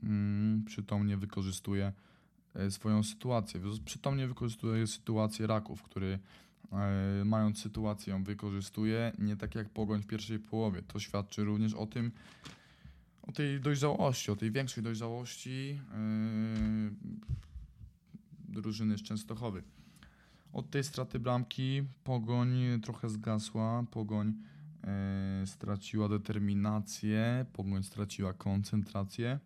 mm, 0.02 0.64
przytomnie 0.64 1.16
wykorzystuje 1.16 1.87
e, 1.87 1.92
swoją 2.70 3.02
sytuację. 3.02 3.60
Przytomnie 3.84 4.28
wykorzystuje 4.28 4.86
sytuację 4.86 5.46
Raków, 5.46 5.82
który 5.82 6.18
e, 6.72 7.22
mając 7.25 7.62
sytuację 7.62 8.22
wykorzystuje, 8.25 9.12
nie 9.18 9.36
tak 9.36 9.54
jak 9.54 9.68
Pogoń 9.68 10.02
w 10.02 10.06
pierwszej 10.06 10.38
połowie. 10.38 10.82
To 10.82 10.98
świadczy 10.98 11.44
również 11.44 11.75
o 11.75 11.86
tym, 11.86 12.12
o 13.22 13.32
tej 13.32 13.60
dojrzałości, 13.60 14.30
o 14.30 14.36
tej 14.36 14.50
większej 14.50 14.84
dojrzałości 14.84 15.80
e, 15.92 16.90
drużyny 18.48 18.98
z 18.98 19.02
Częstochowy. 19.02 19.62
Od 20.52 20.70
tej 20.70 20.84
straty 20.84 21.18
bramki 21.18 21.82
Pogoń 22.04 22.54
trochę 22.82 23.08
zgasła, 23.08 23.84
Pogoń 23.90 24.34
e, 24.84 25.46
straciła 25.46 26.08
determinację, 26.08 27.46
Pogoń 27.52 27.82
straciła 27.82 28.32
koncentrację. 28.32 29.38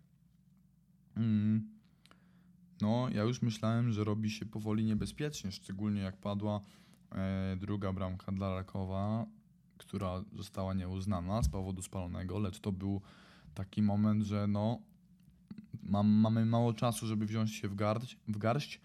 Mm. 1.17 1.80
No, 2.81 3.09
ja 3.09 3.23
już 3.23 3.43
myślałem, 3.43 3.93
że 3.93 4.05
robi 4.05 4.31
się 4.31 4.47
powoli 4.47 4.85
niebezpiecznie, 4.85 5.53
szczególnie 5.53 6.01
jak 6.01 6.17
padła 6.17 6.61
e, 7.13 7.57
druga 7.61 7.93
bramka 7.93 8.33
dla 8.33 8.55
Rakowa, 8.55 9.27
która 9.79 10.25
została 10.33 10.75
nieuznana 10.75 11.43
z 11.43 11.49
powodu 11.49 11.83
spalonego, 11.83 12.39
lecz 12.39 12.61
to 12.61 12.73
był 12.73 13.01
taki 13.55 13.83
moment, 13.83 14.23
że 14.23 14.47
no, 14.47 14.79
mam, 15.83 16.09
mamy 16.09 16.47
mało 16.47 16.73
czasu, 16.73 17.07
żeby 17.07 17.27
wziąć 17.27 17.55
się 17.55 17.69
w 17.69 17.75
garść, 17.75 18.19
w 18.29 18.39
garść, 18.39 18.81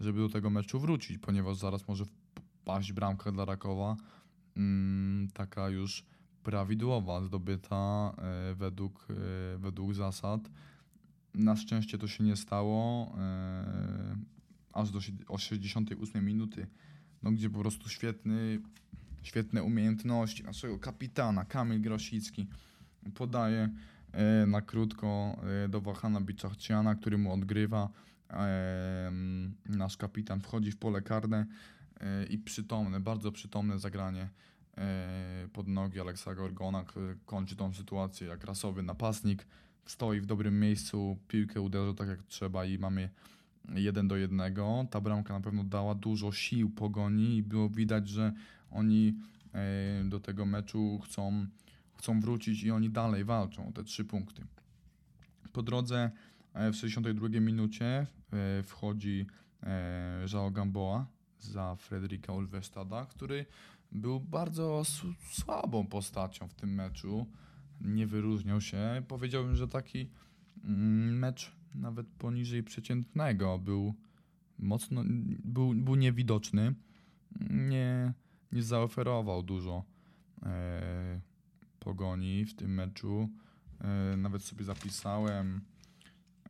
żeby 0.00 0.20
do 0.20 0.28
tego 0.28 0.50
meczu 0.50 0.80
wrócić, 0.80 1.18
ponieważ 1.18 1.56
zaraz 1.56 1.88
może 1.88 2.04
paść 2.64 2.92
bramka 2.92 3.32
dla 3.32 3.44
Rakowa, 3.44 3.96
mm, 4.56 5.28
taka 5.34 5.68
już 5.68 6.04
prawidłowa, 6.42 7.22
zdobyta 7.22 8.12
e, 8.18 8.54
według, 8.54 9.06
e, 9.10 9.58
według 9.58 9.94
zasad. 9.94 10.50
Na 11.34 11.56
szczęście 11.56 11.98
to 11.98 12.08
się 12.08 12.24
nie 12.24 12.36
stało, 12.36 13.12
e, 13.18 14.16
aż 14.72 14.90
do 14.90 15.00
si- 15.00 15.26
o 15.28 15.38
68 15.38 16.24
minuty, 16.26 16.66
no, 17.22 17.30
gdzie 17.32 17.50
po 17.50 17.58
prostu 17.58 17.88
świetny, 17.88 18.60
świetne 19.22 19.62
umiejętności 19.62 20.44
naszego 20.44 20.78
kapitana 20.78 21.44
Kamil 21.44 21.80
Grosicki 21.80 22.46
podaje 23.14 23.68
e, 24.12 24.46
na 24.46 24.60
krótko 24.62 25.40
e, 25.64 25.68
do 25.68 25.80
Wahana 25.80 26.20
Biczachciana, 26.20 26.94
który 26.94 27.18
mu 27.18 27.32
odgrywa. 27.32 27.88
Nasz 29.68 29.96
kapitan 29.96 30.40
wchodzi 30.40 30.72
w 30.72 30.76
pole 30.76 31.02
karne 31.02 31.46
i 32.30 32.38
przytomne, 32.38 33.00
bardzo 33.00 33.32
przytomne 33.32 33.78
zagranie 33.78 34.28
pod 35.52 35.68
nogi 35.68 36.00
Aleksa 36.00 36.34
Gorgona, 36.34 36.84
który 36.84 37.18
kończy 37.26 37.56
tą 37.56 37.74
sytuację 37.74 38.26
jak 38.28 38.44
rasowy 38.44 38.82
napastnik. 38.82 39.46
Stoi 39.90 40.20
w 40.20 40.26
dobrym 40.26 40.60
miejscu, 40.60 41.18
piłkę 41.28 41.60
uderza 41.60 41.94
tak 41.94 42.08
jak 42.08 42.22
trzeba 42.22 42.64
i 42.64 42.78
mamy 42.78 43.10
jeden 43.74 44.08
do 44.08 44.16
jednego. 44.16 44.86
Ta 44.90 45.00
bramka 45.00 45.34
na 45.34 45.40
pewno 45.40 45.64
dała 45.64 45.94
dużo 45.94 46.32
sił 46.32 46.70
pogoni 46.70 47.36
i 47.36 47.42
było 47.42 47.68
widać, 47.68 48.08
że 48.08 48.32
oni 48.70 49.14
e, 49.54 50.04
do 50.04 50.20
tego 50.20 50.46
meczu 50.46 51.00
chcą, 51.04 51.46
chcą 51.94 52.20
wrócić 52.20 52.62
i 52.62 52.70
oni 52.70 52.90
dalej 52.90 53.24
walczą 53.24 53.68
o 53.68 53.72
te 53.72 53.84
trzy 53.84 54.04
punkty. 54.04 54.46
Po 55.52 55.62
drodze 55.62 56.10
e, 56.54 56.72
w 56.72 56.76
62 56.76 57.28
minucie 57.28 57.86
e, 57.86 58.62
wchodzi 58.62 59.26
João 60.26 60.52
Gamboa 60.52 61.06
za 61.38 61.76
Frederika 61.76 62.32
Ulvestada, 62.32 63.06
który 63.06 63.46
był 63.92 64.20
bardzo 64.20 64.82
słabą 65.30 65.86
postacią 65.86 66.48
w 66.48 66.54
tym 66.54 66.74
meczu. 66.74 67.26
Nie 67.80 68.06
wyróżniał 68.06 68.60
się. 68.60 69.02
Powiedziałbym, 69.08 69.56
że 69.56 69.68
taki 69.68 70.10
mm, 70.64 71.18
mecz 71.18 71.52
nawet 71.74 72.06
poniżej 72.06 72.62
przeciętnego 72.62 73.58
był 73.58 73.94
mocno, 74.58 75.02
był, 75.44 75.74
był 75.74 75.94
niewidoczny. 75.94 76.74
Nie, 77.50 78.12
nie 78.52 78.62
zaoferował 78.62 79.42
dużo 79.42 79.84
e, 80.42 81.20
pogoni 81.80 82.44
w 82.44 82.54
tym 82.54 82.74
meczu. 82.74 83.28
E, 83.80 84.16
nawet 84.16 84.42
sobie 84.42 84.64
zapisałem, 84.64 85.60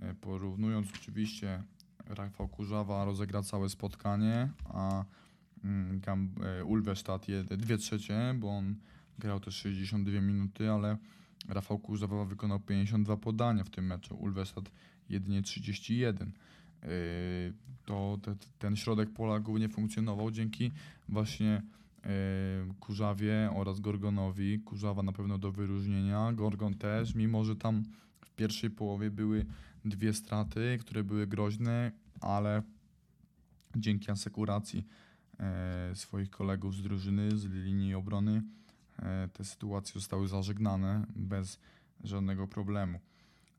e, 0.01 0.15
porównując 0.15 0.89
oczywiście 0.95 1.63
Rafał 2.07 2.49
Kurzawa 2.49 3.05
rozegra 3.05 3.43
całe 3.43 3.69
spotkanie, 3.69 4.49
a 4.65 5.05
mm, 5.65 6.01
Gam, 6.01 6.35
e, 6.43 6.65
Ulwestadt 6.65 7.29
je 7.29 7.45
dwie 7.45 7.79
trzecie, 7.79 8.35
bo 8.39 8.49
on 8.59 8.75
grał 9.19 9.41
też 9.41 9.55
62 9.55 10.21
minuty, 10.21 10.71
ale 10.71 10.97
Rafał 11.49 11.79
Kurzawa 11.79 12.25
wykonał 12.25 12.61
52 12.61 13.17
podania 13.17 13.65
w 13.65 13.71
tym 13.71 13.87
meczu, 13.87 14.17
Ulwestadt 14.17 14.71
jedynie 15.09 15.43
31. 15.43 16.33
Yy, 16.83 16.89
To 17.85 18.19
te, 18.23 18.35
ten 18.59 18.77
środek 18.77 19.11
pola 19.11 19.41
głównie 19.41 19.69
funkcjonował 19.69 20.31
dzięki 20.31 20.73
właśnie 21.09 21.63
yy, 22.05 22.11
Kurzawie 22.81 23.51
oraz 23.55 23.81
Gorgonowi. 23.81 24.59
Kurzawa 24.59 25.03
na 25.03 25.13
pewno 25.13 25.39
do 25.39 25.53
wyróżnienia, 25.53 26.33
Gorgon 26.33 26.75
też, 26.75 27.15
mimo 27.15 27.45
że 27.45 27.57
tam 27.57 27.83
w 28.21 28.31
pierwszej 28.31 28.71
połowie 28.71 29.11
były 29.11 29.47
dwie 29.85 30.13
straty, 30.13 30.79
które 30.81 31.05
były 31.05 31.27
groźne, 31.27 31.93
ale 32.21 32.63
dzięki 33.77 34.11
asekuracji 34.11 34.87
e, 35.41 35.91
swoich 35.95 36.31
kolegów 36.31 36.75
z 36.75 36.83
drużyny, 36.83 37.39
z 37.39 37.45
linii 37.45 37.95
obrony, 37.95 38.43
te 39.33 39.45
sytuacje 39.45 39.95
zostały 39.95 40.29
zażegnane 40.29 41.07
bez 41.17 41.61
żadnego 42.05 42.49
problemu. 42.49 43.01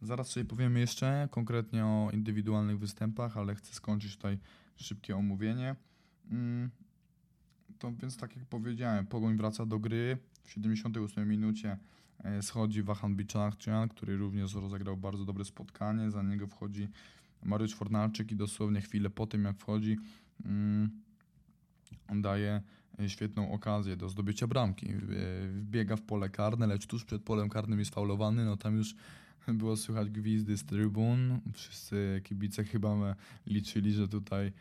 Zaraz 0.02 0.28
sobie 0.28 0.46
powiemy 0.46 0.80
jeszcze 0.80 1.28
konkretnie 1.32 1.86
o 1.86 2.10
indywidualnych 2.14 2.80
występach, 2.80 3.38
ale 3.38 3.56
chcę 3.56 3.74
skończyć 3.74 4.16
tutaj 4.16 4.40
szybkie 4.76 5.16
omówienie. 5.16 5.76
Mm, 6.32 6.70
To 7.80 7.92
więc 7.94 8.18
tak 8.18 8.36
jak 8.36 8.46
powiedziałem, 8.46 9.08
Pogoń 9.08 9.38
wraca 9.38 9.66
do 9.66 9.80
gry. 9.80 10.18
W 10.44 10.52
78 10.52 11.30
minucie 11.30 11.78
e, 12.24 12.42
schodzi 12.42 12.84
Wahan 12.84 13.16
Biczachcian, 13.16 13.90
który 13.90 14.18
również 14.18 14.54
rozegrał 14.54 14.98
bardzo 14.98 15.26
dobre 15.26 15.46
spotkanie. 15.46 16.12
Za 16.12 16.24
niego 16.24 16.48
wchodzi 16.48 16.88
Mariusz 17.44 17.76
Fornalczyk 17.76 18.32
i 18.32 18.36
dosłownie 18.36 18.82
chwilę 18.82 19.10
po 19.10 19.28
tym 19.28 19.46
jak 19.46 19.58
wchodzi 19.58 19.98
mm, 20.46 20.90
on 22.08 22.22
daje 22.22 22.52
e, 22.52 22.62
świetną 23.08 23.52
okazję 23.52 23.98
do 23.98 24.10
zdobycia 24.10 24.48
bramki. 24.48 24.90
E, 24.90 24.96
Wbiega 25.48 25.96
w 25.96 26.02
pole 26.02 26.30
karne, 26.30 26.68
lecz 26.68 26.88
tuż 26.88 27.06
przed 27.06 27.24
polem 27.24 27.50
karnym 27.50 27.80
jest 27.80 27.96
faulowany. 27.96 28.46
No 28.46 28.58
tam 28.58 28.78
już 28.78 28.96
było 29.48 29.78
słychać 29.78 30.10
gwizdy 30.10 30.58
z 30.58 30.64
trybun. 30.64 31.40
Wszyscy 31.54 32.22
kibice 32.24 32.64
chyba 32.64 32.96
me- 32.96 33.16
liczyli, 33.46 33.94
że 33.94 34.08
tutaj 34.08 34.52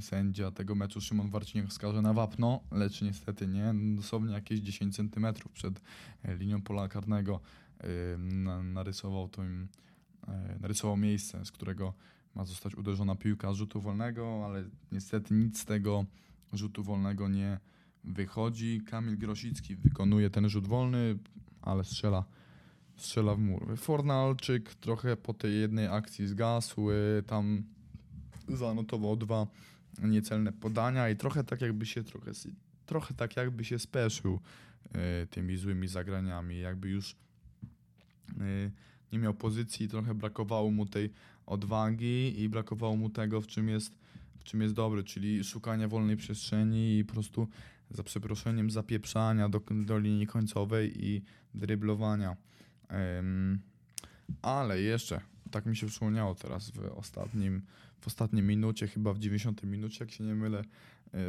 sędzia 0.00 0.50
tego 0.50 0.74
meczu 0.74 1.00
Szymon 1.00 1.30
Warciniak 1.30 1.68
wskaże 1.68 2.02
na 2.02 2.12
wapno, 2.12 2.60
lecz 2.70 3.02
niestety 3.02 3.46
nie. 3.46 3.74
Dosłownie 3.96 4.32
jakieś 4.32 4.60
10 4.60 4.96
cm 4.96 5.26
przed 5.52 5.80
e, 6.22 6.36
linią 6.36 6.62
pola 6.62 6.88
karnego 6.88 7.40
narysował 8.64 9.28
to 9.28 9.44
im, 9.44 9.68
e, 10.28 10.58
narysował 10.60 10.96
miejsce, 10.96 11.44
z 11.44 11.52
którego 11.52 11.94
ma 12.34 12.44
zostać 12.44 12.74
uderzona 12.74 13.14
piłka 13.14 13.52
z 13.52 13.56
rzutu 13.56 13.80
wolnego, 13.80 14.42
ale 14.44 14.64
niestety 14.92 15.34
nic 15.34 15.60
z 15.60 15.64
tego 15.64 16.04
rzutu 16.52 16.84
wolnego 16.84 17.28
nie 17.28 17.58
wychodzi. 18.04 18.80
Kamil 18.86 19.18
Grosicki 19.18 19.76
wykonuje 19.76 20.30
ten 20.30 20.48
rzut 20.48 20.66
wolny, 20.66 21.18
ale 21.62 21.84
strzela, 21.84 22.24
strzela 22.96 23.34
w 23.34 23.38
mur. 23.38 23.76
Fornalczyk 23.76 24.74
trochę 24.74 25.16
po 25.16 25.34
tej 25.34 25.60
jednej 25.60 25.86
akcji 25.86 26.26
zgasł, 26.26 26.90
y, 26.90 27.22
tam 27.26 27.62
zanotował 28.48 29.16
dwa 29.16 29.46
niecelne 30.02 30.52
podania 30.52 31.08
i 31.10 31.16
trochę 31.16 31.44
tak 31.44 31.60
jakby 31.60 31.86
się 31.86 32.04
trochę, 32.04 32.30
trochę 32.86 33.14
tak 33.14 33.36
jakby 33.36 33.64
się 33.64 33.78
speszył 33.78 34.40
y, 35.22 35.26
tymi 35.26 35.56
złymi 35.56 35.88
zagraniami, 35.88 36.58
jakby 36.58 36.88
już 36.88 37.12
y, 37.12 38.70
nie 39.12 39.18
miał 39.18 39.34
pozycji, 39.34 39.88
trochę 39.88 40.14
brakowało 40.14 40.70
mu 40.70 40.86
tej 40.86 41.10
odwagi 41.46 42.40
i 42.42 42.48
brakowało 42.48 42.96
mu 42.96 43.10
tego, 43.10 43.40
w 43.40 43.46
czym 43.46 43.68
jest, 43.68 43.98
czym 44.46 44.60
jest 44.62 44.74
dobry, 44.74 45.04
czyli 45.04 45.44
szukania 45.44 45.88
wolnej 45.88 46.16
przestrzeni 46.16 46.98
i 46.98 47.04
po 47.04 47.12
prostu 47.12 47.48
za 47.90 48.02
przeproszeniem 48.02 48.70
zapieprzania 48.70 49.48
do, 49.48 49.60
do 49.70 49.98
linii 49.98 50.26
końcowej 50.26 51.06
i 51.06 51.22
dryblowania. 51.54 52.36
Em, 52.88 53.60
ale 54.42 54.80
jeszcze, 54.80 55.20
tak 55.50 55.66
mi 55.66 55.76
się 55.76 55.86
przypomniało 55.86 56.34
teraz 56.34 56.70
w 56.70 56.78
ostatnim, 56.96 57.62
w 58.00 58.06
ostatniej 58.06 58.42
minucie, 58.42 58.88
chyba 58.88 59.12
w 59.12 59.18
90 59.18 59.62
minucie, 59.62 59.96
jak 60.00 60.10
się 60.10 60.24
nie 60.24 60.34
mylę, 60.34 60.64
yy, 61.12 61.20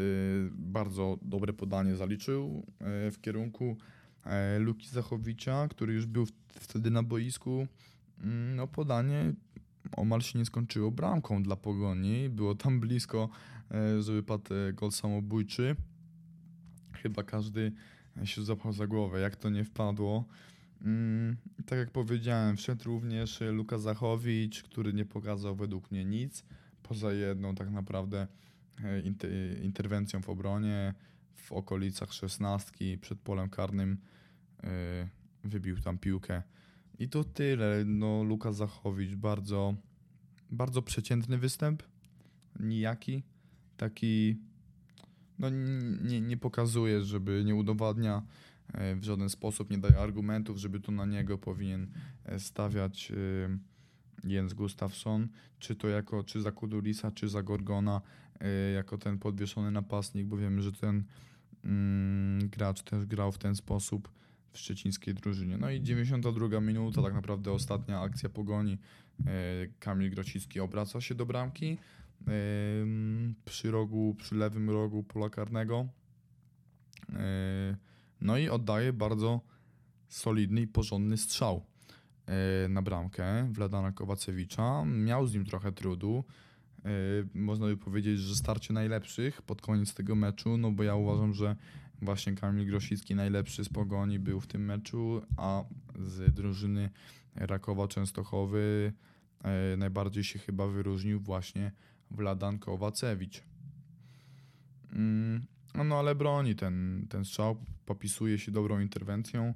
bardzo 0.51 1.17
dobre 1.21 1.53
podanie 1.53 1.95
zaliczył 1.95 2.65
yy, 2.81 3.11
w 3.11 3.21
kierunku 3.21 3.77
e, 4.25 4.59
Luki 4.59 4.87
Zachowicza, 4.87 5.67
który 5.67 5.93
już 5.93 6.05
był 6.05 6.27
wtedy 6.47 6.91
na 6.91 7.03
boisku. 7.03 7.67
Mm, 8.23 8.55
No 8.55 8.67
podanie 8.67 9.33
omal 9.91 10.21
się 10.21 10.39
nie 10.39 10.45
skończyło 10.45 10.91
bramką 10.91 11.43
dla 11.43 11.55
Pogoni. 11.55 12.29
Było 12.29 12.55
tam 12.55 12.79
blisko, 12.79 13.29
e, 13.71 14.01
żeby 14.01 14.23
padł 14.23 14.53
e, 14.53 14.73
gol 14.73 14.91
samobójczy. 14.91 15.75
Chyba 16.93 17.23
każdy 17.23 17.71
się 18.23 18.43
zapał 18.43 18.73
za 18.73 18.87
głowę, 18.87 19.19
jak 19.19 19.35
to 19.35 19.49
nie 19.49 19.63
wpadło. 19.63 20.25
Mm, 20.81 21.37
tak 21.65 21.79
jak 21.79 21.91
powiedziałem, 21.91 22.57
wszedł 22.57 22.83
również 22.85 23.41
e, 23.41 23.51
Luka 23.51 23.77
Zachowicz, 23.77 24.63
który 24.63 24.93
nie 24.93 25.05
pokazał 25.05 25.55
według 25.55 25.91
mnie 25.91 26.05
nic, 26.05 26.43
poza 26.83 27.13
jedną 27.13 27.55
tak 27.55 27.71
naprawdę 27.71 28.27
e, 28.83 29.01
inter- 29.01 29.63
interwencją 29.63 30.21
w 30.21 30.29
obronie 30.29 30.93
w 31.35 31.51
okolicach 31.51 32.13
szesnastki 32.13 32.97
przed 32.97 33.19
polem 33.19 33.49
karnym 33.49 33.97
e, 34.63 34.69
wybił 35.43 35.81
tam 35.81 35.97
piłkę. 35.97 36.43
I 36.99 37.09
to 37.09 37.23
tyle. 37.23 37.85
No, 37.85 38.23
Lukas 38.23 38.55
Zachowicz 38.55 39.15
bardzo, 39.15 39.75
bardzo 40.51 40.81
przeciętny 40.81 41.37
występ. 41.37 41.83
Nijaki. 42.59 43.23
Taki 43.77 44.37
no, 45.39 45.49
nie, 46.03 46.21
nie 46.21 46.37
pokazuje, 46.37 47.01
żeby 47.01 47.43
nie 47.45 47.55
udowadnia 47.55 48.21
e, 48.73 48.95
w 48.95 49.03
żaden 49.03 49.29
sposób, 49.29 49.69
nie 49.69 49.77
daje 49.77 49.99
argumentów, 49.99 50.57
żeby 50.57 50.79
to 50.79 50.91
na 50.91 51.05
niego 51.05 51.37
powinien 51.37 51.87
e, 52.25 52.39
stawiać 52.39 53.11
e, 53.11 54.27
Jens 54.29 54.53
Gustafsson, 54.53 55.27
czy 55.59 55.75
to 55.75 55.87
jako, 55.87 56.23
czy 56.23 56.41
za 56.41 56.51
Kudulisa, 56.51 57.11
czy 57.11 57.29
za 57.29 57.43
Gorgona, 57.43 58.01
jako 58.75 58.97
ten 58.97 59.17
podwieszony 59.17 59.71
napastnik, 59.71 60.27
bo 60.27 60.37
wiemy, 60.37 60.61
że 60.61 60.71
ten 60.71 61.03
mm, 61.63 62.49
gracz 62.49 62.83
też 62.83 63.05
grał 63.05 63.31
w 63.31 63.37
ten 63.37 63.55
sposób 63.55 64.11
szczecińskiej 64.57 65.13
drużynie. 65.13 65.57
No 65.57 65.69
i 65.69 65.81
92 65.81 66.59
minuta, 66.59 67.01
tak 67.01 67.13
naprawdę 67.13 67.51
ostatnia 67.51 68.01
akcja 68.01 68.29
pogoni. 68.29 68.77
Kamil 69.79 70.11
Grocicki 70.11 70.59
obraca 70.59 71.01
się 71.01 71.15
do 71.15 71.25
bramki 71.25 71.77
przy 73.45 73.71
rogu, 73.71 74.15
przy 74.17 74.35
lewym 74.35 74.69
rogu 74.69 75.03
pola 75.03 75.29
karnego. 75.29 75.87
No 78.21 78.37
i 78.37 78.49
oddaje 78.49 78.93
bardzo 78.93 79.41
solidny 80.07 80.61
i 80.61 80.67
porządny 80.67 81.17
strzał 81.17 81.65
na 82.69 82.81
bramkę 82.81 83.53
Wladana 83.53 83.91
Kowacewicza. 83.91 84.85
Miał 84.85 85.27
z 85.27 85.33
nim 85.33 85.45
trochę 85.45 85.71
trudu. 85.71 86.23
Można 87.33 87.65
by 87.65 87.77
powiedzieć, 87.77 88.19
że 88.19 88.35
starcie 88.35 88.73
najlepszych 88.73 89.41
pod 89.41 89.61
koniec 89.61 89.93
tego 89.93 90.15
meczu, 90.15 90.57
no 90.57 90.71
bo 90.71 90.83
ja 90.83 90.95
uważam, 90.95 91.33
że 91.33 91.55
właśnie 92.01 92.35
Kamil 92.35 92.67
Grosicki 92.69 93.15
najlepszy 93.15 93.63
z 93.63 93.69
Pogoni 93.69 94.19
był 94.19 94.39
w 94.39 94.47
tym 94.47 94.65
meczu, 94.65 95.21
a 95.37 95.63
z 95.99 96.33
drużyny 96.33 96.89
Rakowa 97.35 97.87
Częstochowy 97.87 98.93
najbardziej 99.77 100.23
się 100.23 100.39
chyba 100.39 100.67
wyróżnił 100.67 101.19
właśnie 101.19 101.71
Wladan 102.11 102.59
Kowacewicz. 102.59 103.43
Mm, 104.93 105.45
no 105.85 105.99
ale 105.99 106.15
broni 106.15 106.55
ten, 106.55 107.05
ten 107.09 107.25
strzał, 107.25 107.57
popisuje 107.85 108.39
się 108.39 108.51
dobrą 108.51 108.79
interwencją. 108.79 109.53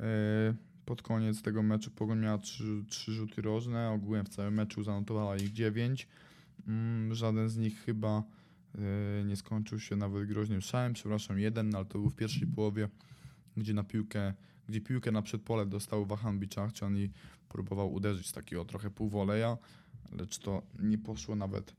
E, 0.00 0.54
pod 0.84 1.02
koniec 1.02 1.42
tego 1.42 1.62
meczu 1.62 1.90
Pogoń 1.90 2.18
miała 2.18 2.38
trzy, 2.38 2.84
trzy 2.88 3.12
rzuty 3.12 3.42
rożne, 3.42 3.90
ogółem 3.90 4.24
w 4.24 4.28
całym 4.28 4.54
meczu 4.54 4.82
zanotowała 4.82 5.36
ich 5.36 5.52
dziewięć. 5.52 6.08
Mm, 6.66 7.14
żaden 7.14 7.48
z 7.48 7.56
nich 7.56 7.84
chyba 7.84 8.18
e, 8.18 8.22
nie 9.24 9.36
skończył 9.36 9.80
się 9.80 9.96
nawet 9.96 10.28
groźnym 10.28 10.62
strzałem, 10.62 10.92
przepraszam, 10.92 11.38
jeden, 11.38 11.74
ale 11.74 11.84
to 11.84 11.98
był 11.98 12.10
w 12.10 12.16
pierwszej 12.16 12.46
połowie, 12.46 12.88
gdzie 13.56 13.74
na 13.74 13.84
piłkę, 13.84 14.34
gdzie 14.68 14.80
piłkę 14.80 15.12
na 15.12 15.22
przedpole 15.22 15.66
dostał 15.66 16.06
Wahan 16.06 16.38
Biczach, 16.38 16.72
czy 16.72 16.86
on 16.86 16.96
jej 16.96 17.10
próbował 17.48 17.92
uderzyć 17.92 18.26
z 18.26 18.32
takiego 18.32 18.64
trochę 18.64 18.90
półwoleja, 18.90 19.58
lecz 20.12 20.38
to 20.38 20.62
nie 20.78 20.98
poszło 20.98 21.36
nawet 21.36 21.74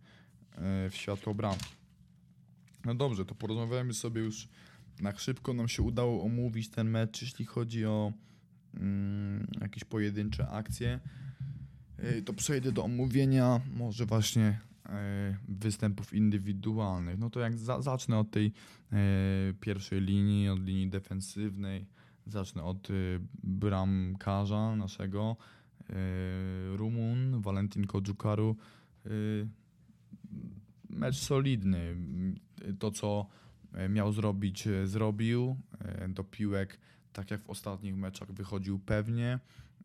E, 0.56 0.90
w 0.90 0.96
światło 0.96 1.34
bramki. 1.34 1.70
No 2.86 2.96
dobrze, 2.96 3.26
to 3.26 3.36
porozmawiamy 3.36 3.94
sobie 3.94 4.22
już 4.22 4.48
na 5.00 5.18
szybko. 5.18 5.54
Nam 5.54 5.68
się 5.68 5.84
udało 5.84 6.24
omówić 6.24 6.70
ten 6.70 6.90
mecz, 6.90 7.22
jeśli 7.22 7.46
chodzi 7.46 7.86
o 7.86 8.14
mm, 8.74 9.48
jakieś 9.62 9.84
pojedyncze 9.84 10.48
akcje. 10.48 11.00
E, 11.98 12.22
to 12.22 12.34
przejdę 12.34 12.72
do 12.72 12.84
omówienia 12.84 13.62
może 13.74 14.06
właśnie 14.06 14.44
e, 14.44 14.60
występów 15.48 16.14
indywidualnych. 16.14 17.20
No 17.20 17.30
to 17.30 17.40
jak 17.40 17.58
za, 17.58 17.82
zacznę 17.82 18.20
od 18.20 18.32
tej 18.32 18.54
pierwszej 19.60 20.02
linii, 20.02 20.50
od 20.50 20.60
linii 20.60 20.90
defensywnej. 20.90 21.86
Zacznę 22.26 22.64
od 22.64 22.88
bramkarza 23.44 24.76
naszego, 24.76 25.38
Rumun, 26.76 27.42
Valentin 27.42 27.88
Kodżukaru 27.88 28.56
mecz 30.90 31.16
solidny. 31.16 31.96
To, 32.80 32.92
co 32.92 33.26
miał 33.90 34.12
zrobić, 34.12 34.68
zrobił. 34.86 35.58
Do 36.10 36.24
piłek, 36.24 36.80
tak 37.14 37.32
jak 37.32 37.42
w 37.42 37.50
ostatnich 37.50 37.96
meczach, 37.96 38.32
wychodził 38.32 38.80
pewnie. 38.80 39.40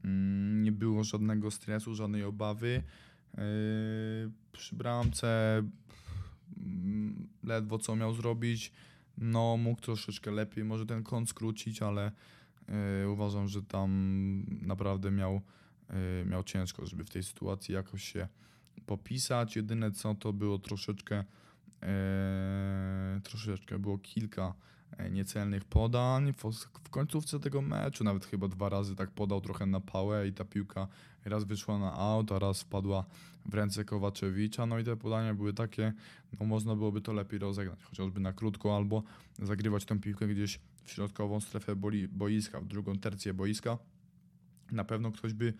Mm, 0.04 0.62
nie 0.62 0.72
było 0.72 1.04
żadnego 1.04 1.50
stresu, 1.50 1.94
żadnej 1.94 2.24
obawy. 2.24 2.82
Przy 4.52 4.76
bramce 4.76 5.62
mm, 6.56 7.28
ledwo 7.42 7.78
co 7.78 7.96
miał 7.96 8.14
zrobić. 8.14 8.72
No, 9.18 9.56
mógł 9.56 9.80
troszeczkę 9.80 10.30
lepiej 10.30 10.64
może 10.64 10.86
ten 10.86 11.02
kąt 11.02 11.30
skrócić, 11.30 11.82
ale 11.82 12.12
uważam, 13.08 13.48
że 13.48 13.62
tam 13.62 13.90
naprawdę 14.62 15.10
miał, 15.10 15.40
miał 16.26 16.44
ciężko, 16.44 16.86
żeby 16.86 17.04
w 17.04 17.10
tej 17.10 17.22
sytuacji 17.22 17.74
jakoś 17.74 18.04
się 18.04 18.28
popisać. 18.86 19.56
Jedyne 19.56 19.90
co 19.90 20.14
to 20.14 20.32
było 20.32 20.58
troszeczkę, 20.58 21.24
troszeczkę 23.22 23.78
było 23.78 23.98
kilka 23.98 24.54
niecelnych 25.10 25.64
podań. 25.64 26.32
W, 26.32 26.90
końcówce 26.90 27.40
tego 27.40 27.62
meczu 27.62 28.04
nawet 28.04 28.26
chyba 28.26 28.48
dwa 28.48 28.68
razy 28.68 28.96
tak 28.96 29.10
podał 29.10 29.40
trochę 29.40 29.66
na 29.66 29.80
pałę 29.80 30.28
i 30.28 30.32
ta 30.32 30.44
piłka 30.44 30.88
raz 31.24 31.44
wyszła 31.44 31.78
na 31.78 31.92
aut, 31.92 32.32
a 32.32 32.38
raz 32.38 32.62
wpadła 32.62 33.04
w 33.46 33.54
ręce 33.54 33.84
Kowaczewicza. 33.84 34.66
No 34.66 34.78
i 34.78 34.84
te 34.84 34.96
podania 34.96 35.34
były 35.34 35.52
takie, 35.52 35.92
no 36.40 36.46
można 36.46 36.76
byłoby 36.76 37.00
to 37.00 37.12
lepiej 37.12 37.38
rozegrać, 37.38 37.82
chociażby 37.82 38.20
na 38.20 38.32
krótko 38.32 38.76
albo 38.76 39.02
zagrywać 39.42 39.84
tę 39.84 40.00
piłkę 40.00 40.28
gdzieś 40.28 40.60
w 40.84 40.90
środkową 40.90 41.40
strefę 41.40 41.76
boiska, 42.10 42.60
w 42.60 42.66
drugą 42.66 42.98
tercję 42.98 43.34
boiska. 43.34 43.78
Na 44.72 44.84
pewno 44.84 45.12
ktoś 45.12 45.32
by 45.32 45.54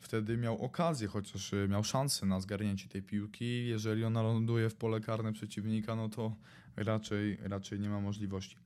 wtedy 0.00 0.36
miał 0.36 0.64
okazję, 0.64 1.08
chociaż 1.08 1.52
y, 1.52 1.68
miał 1.68 1.84
szansę 1.84 2.26
na 2.26 2.40
zgarnięcie 2.40 2.88
tej 2.88 3.02
piłki. 3.02 3.66
Jeżeli 3.66 4.04
ona 4.04 4.22
ląduje 4.22 4.70
w 4.70 4.74
pole 4.74 5.00
karne 5.00 5.32
przeciwnika, 5.32 5.96
no 5.96 6.08
to 6.08 6.36
raczej, 6.78 7.38
raczej 7.42 7.80
nie 7.80 7.88
ma 7.88 8.00
możliwości. 8.00 8.56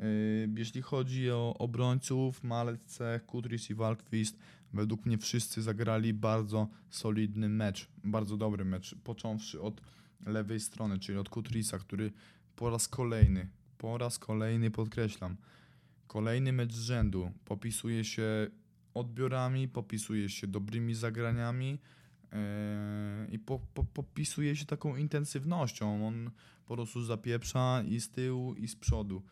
Y, 0.00 0.48
jeśli 0.56 0.82
chodzi 0.82 1.30
o 1.30 1.54
obrońców, 1.58 2.44
Malece, 2.44 3.20
Kudris 3.26 3.70
i 3.70 3.74
Walkwist, 3.74 4.38
według 4.72 5.06
mnie 5.06 5.18
wszyscy 5.18 5.62
zagrali 5.62 6.14
bardzo 6.14 6.68
solidny 6.90 7.48
mecz, 7.48 7.88
bardzo 8.04 8.36
dobry 8.36 8.64
mecz, 8.64 8.94
począwszy 9.04 9.60
od 9.60 9.80
lewej 10.26 10.60
strony, 10.60 10.98
czyli 10.98 11.18
od 11.18 11.28
Kutrisa, 11.28 11.78
który 11.78 12.12
po 12.56 12.70
raz 12.70 12.88
kolejny, 12.88 13.48
po 13.78 13.98
raz 13.98 14.18
kolejny 14.18 14.70
podkreślam, 14.70 15.36
kolejny 16.06 16.52
mecz 16.52 16.72
z 16.72 16.80
rzędu 16.80 17.32
popisuje 17.44 18.04
się 18.04 18.46
odbiorami, 18.94 19.68
popisuje 19.68 20.28
się 20.28 20.46
dobrymi 20.46 20.94
zagraniami 20.94 21.70
yy, 21.70 22.38
i 23.30 23.38
po, 23.38 23.60
po, 23.74 23.84
popisuje 23.84 24.56
się 24.56 24.64
taką 24.64 24.96
intensywnością. 24.96 26.06
On 26.06 26.30
po 26.68 26.76
prostu 26.76 27.04
zapieprza 27.04 27.82
i 27.82 28.00
z 28.00 28.10
tyłu, 28.10 28.54
i 28.54 28.68
z 28.68 28.76
przodu. 28.76 29.22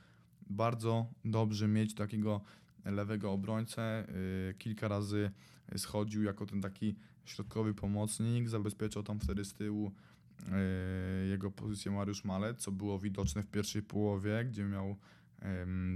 Bardzo 0.51 1.07
dobrze 1.25 1.69
mieć 1.69 1.95
takiego 1.95 2.41
lewego 2.85 3.33
obrońcę. 3.33 4.07
Yy, 4.49 4.55
kilka 4.55 4.89
razy 4.89 5.31
schodził 5.77 6.23
jako 6.23 6.47
ten 6.47 6.61
taki 6.61 6.97
środkowy 7.25 7.75
pomocnik, 7.75 8.49
zabezpieczał 8.49 9.03
tam 9.03 9.21
wtedy 9.21 9.45
z 9.45 9.55
tyłu 9.55 9.93
yy, 10.41 11.29
jego 11.29 11.51
pozycję 11.51 11.93
Mariusz 11.93 12.25
Malec, 12.25 12.59
co 12.59 12.73
było 12.73 12.99
widoczne 12.99 13.43
w 13.43 13.47
pierwszej 13.47 13.83
połowie, 13.83 14.45
gdzie 14.45 14.65
miał 14.65 14.97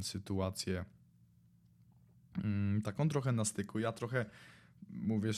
sytuację 0.02 0.84
Mm, 2.38 2.82
taką 2.82 3.08
trochę 3.08 3.32
na 3.32 3.44
styku. 3.44 3.78
Ja 3.78 3.92
trochę, 3.92 4.26
mówię, 4.90 5.30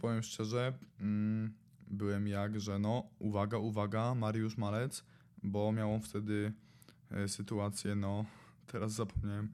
powiem 0.00 0.22
szczerze, 0.22 0.72
mm, 1.00 1.52
byłem 1.88 2.28
jak, 2.28 2.60
że 2.60 2.78
no, 2.78 3.10
uwaga, 3.18 3.58
uwaga, 3.58 4.14
Mariusz 4.14 4.56
Malec, 4.56 5.04
bo 5.42 5.72
miał 5.72 6.00
wtedy 6.00 6.52
e, 7.10 7.28
sytuację, 7.28 7.94
no, 7.94 8.24
teraz 8.66 8.92
zapomniałem, 8.92 9.48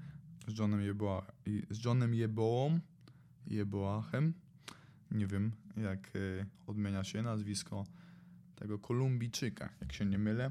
z 0.48 0.58
Johnem, 0.58 0.80
Jeboa, 0.80 1.26
z 1.70 1.84
Johnem 1.84 2.14
Jeboą, 2.14 2.78
Jeboachem, 3.46 4.32
nie 5.10 5.26
wiem 5.26 5.52
jak 5.76 6.06
e, 6.06 6.46
odmienia 6.66 7.04
się 7.04 7.22
nazwisko 7.22 7.84
tego 8.56 8.78
Kolumbijczyka, 8.78 9.68
jak 9.80 9.92
się 9.92 10.04
nie 10.04 10.18
mylę. 10.18 10.50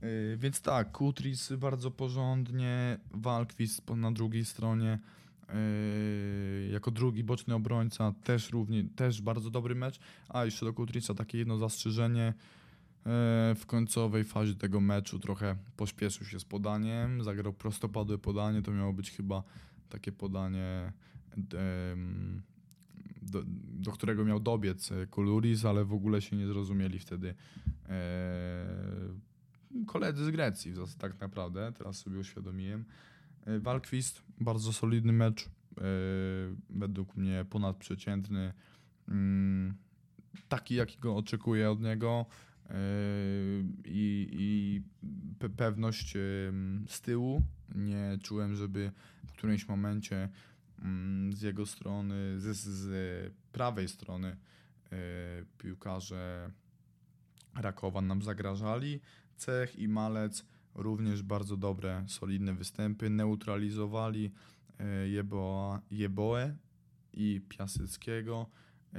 E, 0.00 0.36
więc 0.36 0.60
tak, 0.60 0.92
Kutris 0.92 1.52
bardzo 1.52 1.90
porządnie, 1.90 2.98
Walkwist 3.10 3.90
na 3.96 4.12
drugiej 4.12 4.44
stronie, 4.44 4.98
jako 6.70 6.90
drugi 6.90 7.24
boczny 7.24 7.54
obrońca 7.54 8.14
też 8.24 8.50
równie, 8.50 8.84
też 8.84 9.22
bardzo 9.22 9.50
dobry 9.50 9.74
mecz, 9.74 9.98
a 10.28 10.44
jeszcze 10.44 10.66
do 10.66 10.72
Kutrica 10.72 11.14
takie 11.14 11.38
jedno 11.38 11.58
zastrzeżenie 11.58 12.34
w 13.56 13.62
końcowej 13.66 14.24
fazie 14.24 14.54
tego 14.54 14.80
meczu 14.80 15.18
trochę 15.18 15.56
pośpieszył 15.76 16.26
się 16.26 16.40
z 16.40 16.44
podaniem, 16.44 17.22
zagrał 17.22 17.52
prostopadłe 17.52 18.18
podanie, 18.18 18.62
to 18.62 18.72
miało 18.72 18.92
być 18.92 19.10
chyba 19.10 19.42
takie 19.88 20.12
podanie 20.12 20.92
do, 23.22 23.42
do 23.72 23.92
którego 23.92 24.24
miał 24.24 24.40
dobiec 24.40 24.90
Kuluris, 25.10 25.64
ale 25.64 25.84
w 25.84 25.92
ogóle 25.92 26.22
się 26.22 26.36
nie 26.36 26.46
zrozumieli 26.46 26.98
wtedy 26.98 27.34
yy, 27.88 27.94
koledzy 29.86 30.24
z 30.24 30.30
Grecji, 30.30 30.74
tak 30.98 31.20
naprawdę, 31.20 31.72
teraz 31.72 31.98
sobie 31.98 32.18
uświadomiłem. 32.18 32.84
E, 33.46 33.60
Walkwist, 33.60 34.22
bardzo 34.40 34.72
solidny 34.72 35.12
mecz, 35.12 35.44
e, 35.44 35.50
według 36.70 37.16
mnie 37.16 37.44
ponadprzeciętny, 37.50 38.52
mm, 39.08 39.74
taki 40.48 40.74
jakiego 40.74 41.16
oczekuję 41.16 41.70
od 41.70 41.80
niego 41.80 42.26
e, 42.28 42.55
i, 43.84 44.28
i 44.32 44.82
pe- 45.38 45.48
pewność 45.48 46.14
z 46.88 47.00
tyłu. 47.00 47.42
Nie 47.74 48.18
czułem, 48.22 48.54
żeby 48.54 48.92
w 49.26 49.32
którymś 49.32 49.68
momencie 49.68 50.28
mm, 50.82 51.32
z 51.32 51.42
jego 51.42 51.66
strony, 51.66 52.40
z, 52.40 52.56
z 52.56 53.32
prawej 53.52 53.88
strony 53.88 54.36
e, 54.92 54.96
piłkarze 55.58 56.50
Rakowa 57.54 58.00
nam 58.00 58.22
zagrażali. 58.22 59.00
Cech 59.36 59.78
i 59.78 59.88
Malec 59.88 60.44
również 60.74 61.22
bardzo 61.22 61.56
dobre, 61.56 62.04
solidne 62.08 62.54
występy. 62.54 63.10
Neutralizowali 63.10 64.32
e, 64.78 65.08
Jeboa, 65.08 65.80
Jeboę 65.90 66.56
i 67.12 67.40
Piaseckiego. 67.48 68.46
E, 68.94 68.98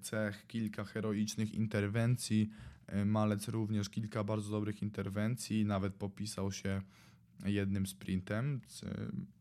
Cech 0.00 0.46
kilka 0.46 0.84
heroicznych 0.84 1.54
interwencji. 1.54 2.50
E, 2.86 3.04
Malec 3.04 3.48
również 3.48 3.88
kilka 3.88 4.24
bardzo 4.24 4.50
dobrych 4.50 4.82
interwencji. 4.82 5.64
Nawet 5.64 5.94
popisał 5.94 6.52
się 6.52 6.82
jednym 7.44 7.86
sprintem 7.86 8.60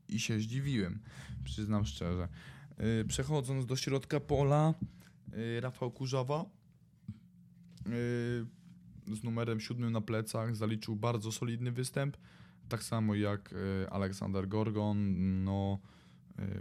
i 0.08 0.20
się 0.20 0.40
zdziwiłem, 0.40 1.00
przyznam 1.44 1.86
szczerze. 1.86 2.28
E, 2.78 3.06
Przechodząc 3.06 3.66
do 3.66 3.76
środka 3.76 4.20
pola, 4.20 4.74
e, 5.34 5.62
Rafał 5.62 5.92
Kurzawa 5.92 6.46
z 9.08 9.24
numerem 9.24 9.60
siódmym 9.60 9.92
na 9.92 10.02
plecach 10.02 10.56
zaliczył 10.56 10.96
bardzo 10.96 11.32
solidny 11.32 11.72
występ. 11.72 12.18
Tak 12.70 12.84
samo 12.84 13.16
jak 13.16 13.56
Aleksander 13.90 14.48
Gorgon. 14.48 14.98
No, 15.44 15.80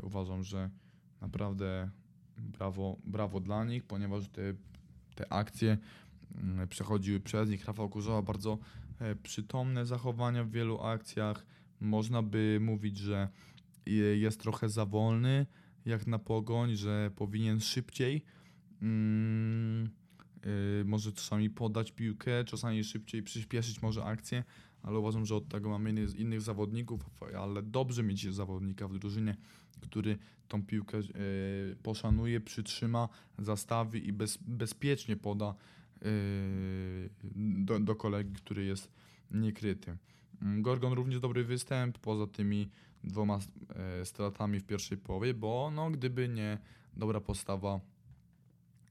uważam, 0.03 0.43
że 0.43 0.71
naprawdę 1.21 1.91
brawo, 2.39 2.97
brawo 3.05 3.41
dla 3.41 3.65
nich, 3.65 3.85
ponieważ 3.85 4.29
te, 4.29 4.55
te 5.15 5.33
akcje 5.33 5.79
przechodziły 6.69 7.21
przez 7.21 7.51
nich. 7.51 7.65
Rafał 7.67 7.89
Kurzawa 7.89 8.23
bardzo 8.23 8.59
e, 8.99 9.17
przytomne 9.17 9.87
zachowania 9.87 10.45
w 10.45 10.51
wielu 10.51 10.81
akcjach. 10.81 11.47
Można 11.81 12.23
by 12.23 12.59
mówić, 12.61 12.99
że 12.99 13.29
je- 13.87 14.19
jest 14.19 14.41
trochę 14.41 14.69
za 14.69 14.87
wolny, 14.87 15.47
jak 15.85 16.07
na 16.07 16.19
pogoń, 16.19 16.77
że 16.77 17.11
powinien 17.17 17.61
szybciej. 17.61 18.25
Mm, 18.83 19.91
y, 20.81 20.85
może 20.85 21.13
czasami 21.13 21.51
podać 21.51 21.93
piłkę, 21.93 22.45
czasami 22.45 22.85
szybciej 22.85 23.23
przyspieszyć 23.23 23.83
może 23.83 24.05
akcję, 24.05 24.45
ale 24.83 24.99
uważam, 24.99 25.27
że 25.27 25.37
od 25.37 25.49
tego 25.49 25.71
mamy 25.71 25.91
innych, 26.17 26.41
zawodników, 26.41 27.11
ale 27.39 27.63
dobrze 27.63 28.03
mieć 28.03 28.35
zawodnika 28.35 28.89
w 28.89 28.99
drużynie, 28.99 29.37
który 29.81 30.19
tą 30.49 30.67
piłkę 30.67 30.99
y, 30.99 31.77
poszanuje, 31.83 32.41
przytrzyma, 32.41 33.09
zastawi 33.39 34.09
i 34.09 34.13
bez, 34.13 34.37
bezpiecznie 34.37 35.17
poda 35.17 35.55
do, 37.37 37.81
do 37.81 37.95
kolegi, 37.95 38.33
który 38.33 38.65
jest 38.65 38.91
niekryty. 39.31 39.97
Mm, 40.43 40.63
Gorgon 40.63 40.93
również 40.93 41.21
dobry 41.21 41.45
występ, 41.45 41.99
poza 41.99 42.27
tymi 42.27 42.71
dwoma 43.05 43.39
e, 44.01 44.05
stratami 44.05 44.61
w 44.61 44.65
pierwszej 44.65 44.99
połowie, 44.99 45.35
bo 45.35 45.71
no, 45.75 45.91
gdyby 45.91 46.29
nie 46.29 46.59
dobra 46.97 47.21
postawa 47.21 47.81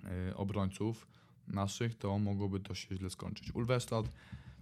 e, 0.03 0.35
obrońców 0.35 1.07
naszych, 1.47 1.95
to 1.95 2.19
mogłoby 2.19 2.59
to 2.59 2.75
się 2.75 2.95
źle 2.95 3.09
skończyć. 3.09 3.55
Ulwestad, 3.55 4.09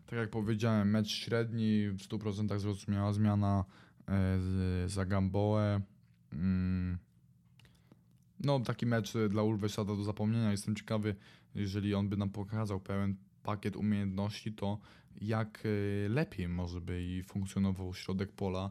tak 0.05 0.19
jak 0.19 0.29
powiedziałem, 0.29 0.89
mecz 0.89 1.11
średni, 1.11 1.89
w 1.89 1.97
100% 1.97 2.59
zrozumiała 2.59 3.13
zmiana 3.13 3.65
e, 4.07 4.89
za 4.89 5.05
Gamboę. 5.05 5.81
Mm. 6.33 6.97
No, 8.39 8.59
taki 8.59 8.85
mecz 8.85 9.13
dla 9.29 9.43
Ulwestada 9.43 9.95
do 9.95 10.03
zapomnienia. 10.03 10.51
Jestem 10.51 10.75
ciekawy, 10.75 11.15
jeżeli 11.55 11.95
on 11.95 12.09
by 12.09 12.17
nam 12.17 12.29
pokazał 12.29 12.79
pełen 12.79 13.15
pakiet 13.43 13.75
umiejętności, 13.75 14.53
to 14.53 14.79
jak 15.21 15.63
e, 15.65 16.09
lepiej 16.09 16.47
może 16.47 16.81
by 16.81 17.03
i 17.03 17.23
funkcjonował 17.23 17.93
środek 17.93 18.31
pola 18.31 18.69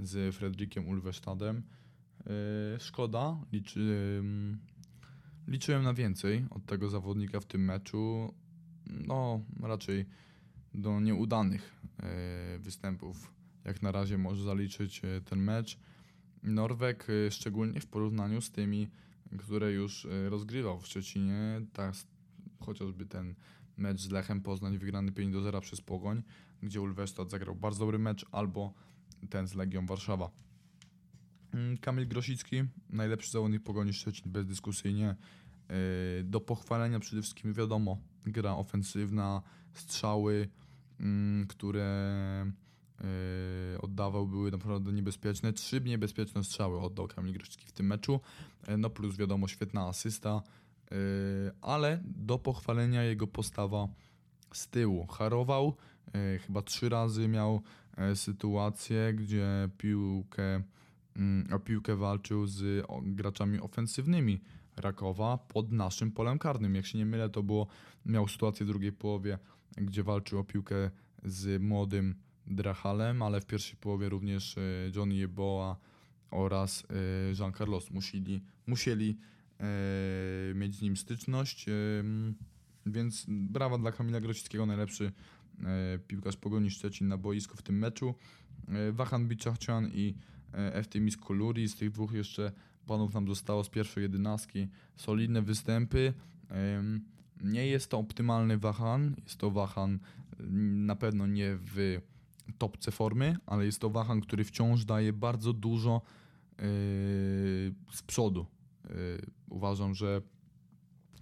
z 0.00 0.34
Fredrikiem 0.34 0.88
Ulwestadem. 0.88 1.62
E, 2.26 2.80
Szkoda, 2.80 3.38
liczy, 3.52 4.22
liczyłem 5.48 5.82
na 5.82 5.94
więcej 5.94 6.44
od 6.50 6.66
tego 6.66 6.88
zawodnika 6.88 7.40
w 7.40 7.46
tym 7.46 7.64
meczu. 7.64 8.34
No, 8.86 9.40
raczej 9.62 10.06
do 10.74 11.00
nieudanych 11.00 11.80
e, 11.98 12.58
występów, 12.58 13.32
jak 13.64 13.82
na 13.82 13.92
razie 13.92 14.18
może 14.18 14.44
zaliczyć 14.44 15.02
ten 15.24 15.38
mecz. 15.38 15.78
Norweg, 16.42 17.06
e, 17.10 17.30
szczególnie 17.30 17.80
w 17.80 17.86
porównaniu 17.86 18.40
z 18.40 18.50
tymi, 18.50 18.88
które 19.38 19.72
już 19.72 20.06
rozgrywał 20.28 20.80
w 20.80 20.86
Szczecinie, 20.86 21.60
tak, 21.72 21.94
chociażby 22.62 23.06
ten 23.06 23.34
mecz 23.76 24.00
z 24.00 24.10
Lechem 24.10 24.40
Poznań 24.40 24.78
wygrany 24.78 25.12
5 25.12 25.32
do 25.32 25.42
0 25.42 25.60
przez 25.60 25.80
Pogoń, 25.80 26.22
gdzie 26.62 26.80
Ulwestad 26.80 27.30
zagrał 27.30 27.54
bardzo 27.54 27.78
dobry 27.78 27.98
mecz, 27.98 28.26
albo 28.32 28.72
ten 29.30 29.48
z 29.48 29.54
Legią 29.54 29.86
Warszawa. 29.86 30.30
Mm, 31.54 31.78
Kamil 31.78 32.08
Grosicki, 32.08 32.64
najlepszy 32.90 33.30
zawodnik 33.30 33.62
Pogoni 33.62 33.92
Szczecin, 33.92 34.32
bezdyskusyjnie. 34.32 35.16
Yy, 35.68 36.24
Do 36.24 36.40
pochwalenia 36.40 37.00
przede 37.00 37.22
wszystkim 37.22 37.52
wiadomo, 37.52 37.98
gra 38.26 38.52
ofensywna, 38.56 39.42
strzały, 39.72 40.48
mm, 41.00 41.46
które 41.46 42.52
yy, 43.00 43.80
oddawał 43.80 44.26
były 44.26 44.50
naprawdę 44.50 44.92
niebezpieczne. 44.92 45.52
Trzy 45.52 45.80
niebezpieczne 45.80 46.44
strzały 46.44 46.80
oddał 46.80 47.08
Kamil 47.08 47.32
Grosicki 47.32 47.66
w 47.66 47.72
tym 47.72 47.86
meczu, 47.86 48.20
Yy, 48.68 48.78
no 48.78 48.90
plus 48.90 49.16
wiadomo 49.16 49.48
świetna 49.48 49.88
asysta, 49.88 50.42
ale 51.60 52.00
do 52.04 52.38
pochwalenia 52.38 53.02
jego 53.02 53.26
postawa 53.26 53.88
z 54.54 54.68
tyłu. 54.68 55.06
Harował, 55.06 55.76
yy, 56.14 56.38
chyba 56.38 56.62
trzy 56.62 56.88
razy 56.88 57.28
miał 57.28 57.62
e, 57.96 58.16
sytuację, 58.16 59.14
gdzie 59.14 59.68
piłkę, 59.78 60.62
mm, 61.16 61.46
o 61.52 61.58
piłkę 61.58 61.96
walczył 61.96 62.46
z 62.46 62.86
graczami 63.02 63.60
ofensywnymi 63.60 64.40
Rakowa 64.76 65.38
pod 65.38 65.72
naszym 65.72 66.12
polem 66.12 66.38
karnym. 66.38 66.74
Jak 66.74 66.86
się 66.86 66.98
nie 66.98 67.06
mylę, 67.06 67.28
to 67.28 67.42
było, 67.42 67.66
miał 68.06 68.28
sytuację 68.28 68.66
w 68.66 68.68
drugiej 68.68 68.92
połowie, 68.92 69.38
gdzie 69.76 70.02
walczył 70.02 70.38
o 70.38 70.44
piłkę 70.44 70.90
z 71.24 71.62
młodym 71.62 72.14
Drachalem, 72.46 73.22
ale 73.22 73.40
w 73.40 73.46
pierwszej 73.46 73.76
połowie 73.76 74.08
również 74.08 74.58
e, 74.58 74.60
Johnny 74.96 75.14
Jeboa 75.14 75.76
oraz 76.30 76.86
Jean 77.38 77.52
Carlos 77.52 77.90
musieli, 77.90 78.42
musieli 78.66 79.18
mieć 80.54 80.74
z 80.74 80.82
nim 80.82 80.96
styczność, 80.96 81.66
em, 81.68 82.34
więc 82.86 83.26
brawa 83.28 83.78
dla 83.78 83.92
Kamila 83.92 84.20
Grosickiego, 84.20 84.66
najlepszy 84.66 85.12
e, 85.64 85.98
piłkarz 85.98 86.36
Pogoni 86.36 86.70
Szczecin 86.70 87.08
na 87.08 87.16
boisku 87.16 87.56
w 87.56 87.62
tym 87.62 87.78
meczu. 87.78 88.14
E, 88.68 88.92
Wahan 88.92 89.28
Biczachcian 89.28 89.90
i 89.94 90.14
e, 90.54 90.74
Eftimis 90.74 91.16
Koluri, 91.16 91.68
z 91.68 91.76
tych 91.76 91.90
dwóch 91.90 92.12
jeszcze 92.12 92.52
panów 92.86 93.14
nam 93.14 93.28
zostało 93.28 93.64
z 93.64 93.68
pierwszej 93.68 94.02
jedenastki. 94.02 94.68
Solidne 94.96 95.42
występy. 95.42 96.12
Nie 97.40 97.66
jest 97.66 97.90
to 97.90 97.98
optymalny 97.98 98.58
Wahan, 98.58 99.14
jest 99.24 99.36
to 99.38 99.50
Wahan 99.50 99.98
mm, 100.40 100.86
na 100.86 100.96
pewno 100.96 101.26
nie 101.26 101.56
w 101.56 102.00
topce 102.58 102.90
formy, 102.90 103.36
ale 103.46 103.64
jest 103.64 103.80
to 103.80 103.90
Wahan, 103.90 104.20
który 104.20 104.44
wciąż 104.44 104.84
daje 104.84 105.12
bardzo 105.12 105.52
dużo 105.52 106.02
e, 106.58 106.62
z 107.92 108.02
przodu. 108.06 108.46
E, 108.92 108.94
Uważam, 109.52 109.94
że 109.94 110.22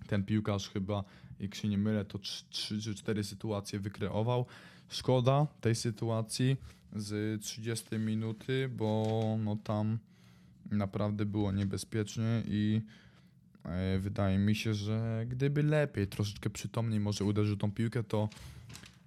ten 0.07 0.25
piłkarz 0.25 0.69
chyba, 0.69 1.05
jak 1.41 1.55
się 1.55 1.69
nie 1.69 1.79
mylę, 1.79 2.05
to 2.05 2.19
3 2.19 2.81
czy 2.81 2.95
4 2.95 3.25
sytuacje 3.25 3.79
wykreował. 3.79 4.47
Szkoda 4.89 5.47
tej 5.61 5.75
sytuacji 5.75 6.57
z 6.97 7.41
30 7.43 7.99
minuty, 7.99 8.69
bo 8.69 9.39
no 9.45 9.57
tam 9.57 9.99
naprawdę 10.71 11.27
było 11.27 11.53
niebezpiecznie 11.53 12.43
i 12.47 12.81
e, 13.65 13.99
wydaje 13.99 14.39
mi 14.39 14.55
się, 14.55 14.75
że 14.75 15.25
gdyby 15.29 15.63
lepiej, 15.63 16.07
troszeczkę 16.07 16.51
przytomniej 16.51 17.01
może 17.01 17.25
uderzył 17.25 17.57
tą 17.57 17.73
piłkę, 17.73 18.05
to 18.05 18.29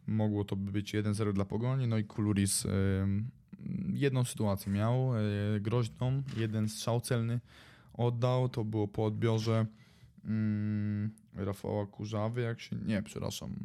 mogło 0.07 0.43
to 0.43 0.55
by 0.55 0.71
być 0.71 0.93
1-0 0.93 1.33
dla 1.33 1.45
Pogoni. 1.45 1.87
No 1.87 1.97
i 1.97 2.03
Kuluris 2.03 2.67
jedną 3.93 4.23
sytuację 4.23 4.71
miał, 4.71 5.11
e, 5.15 5.19
groźną, 5.59 6.23
jeden 6.37 6.69
strzał 6.69 7.01
celny 7.01 7.39
oddał, 7.93 8.49
to 8.49 8.63
było 8.63 8.87
po 8.87 9.05
odbiorze 9.05 9.65
mm, 10.25 11.11
Rafała 11.33 11.85
Kurzawy, 11.85 12.41
jak 12.41 12.59
się, 12.59 12.75
nie, 12.75 13.03
przepraszam, 13.03 13.55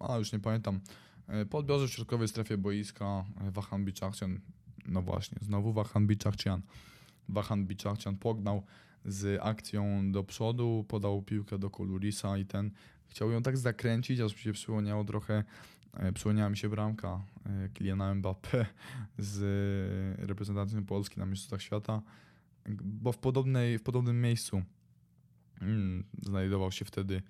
a 0.00 0.18
już 0.18 0.32
nie 0.32 0.40
pamiętam, 0.40 0.80
E, 1.28 1.46
po 1.46 1.58
odbiorze 1.58 1.88
w 1.88 1.90
środkowej 1.90 2.28
strefie 2.28 2.58
boiska 2.58 3.24
e, 3.40 3.50
Wahan 3.50 3.84
Biczachcian, 3.84 4.40
no 4.86 5.02
właśnie, 5.02 5.38
znowu 5.40 5.72
Wahan 5.72 6.06
Biczachcian, 6.06 6.62
Wahan 7.28 7.66
Biczachcian 7.66 8.16
pognał 8.16 8.62
z 9.04 9.40
akcją 9.42 10.12
do 10.12 10.24
przodu, 10.24 10.84
podał 10.88 11.22
piłkę 11.22 11.58
do 11.58 11.70
Kolurisa 11.70 12.38
i 12.38 12.46
ten 12.46 12.70
chciał 13.08 13.30
ją 13.30 13.42
tak 13.42 13.58
zakręcić, 13.58 14.20
aż 14.20 14.32
mi 14.32 14.38
się 14.38 14.52
przypomniało 14.52 15.04
trochę 15.04 15.44
e, 15.94 16.12
przypomniała 16.12 16.50
mi 16.50 16.56
się 16.56 16.68
bramka 16.68 17.20
Kyliana 17.74 18.14
Mbappé 18.14 18.64
z 19.18 19.38
reprezentacją 20.18 20.84
Polski 20.84 21.20
na 21.20 21.26
Mistrzostwach 21.26 21.62
Świata, 21.62 22.02
bo 22.68 23.12
w, 23.12 23.18
podobnej, 23.18 23.78
w 23.78 23.82
podobnym 23.82 24.20
miejscu 24.20 24.62
mm, 25.60 26.04
znajdował 26.22 26.72
się 26.72 26.84
wtedy 26.84 27.22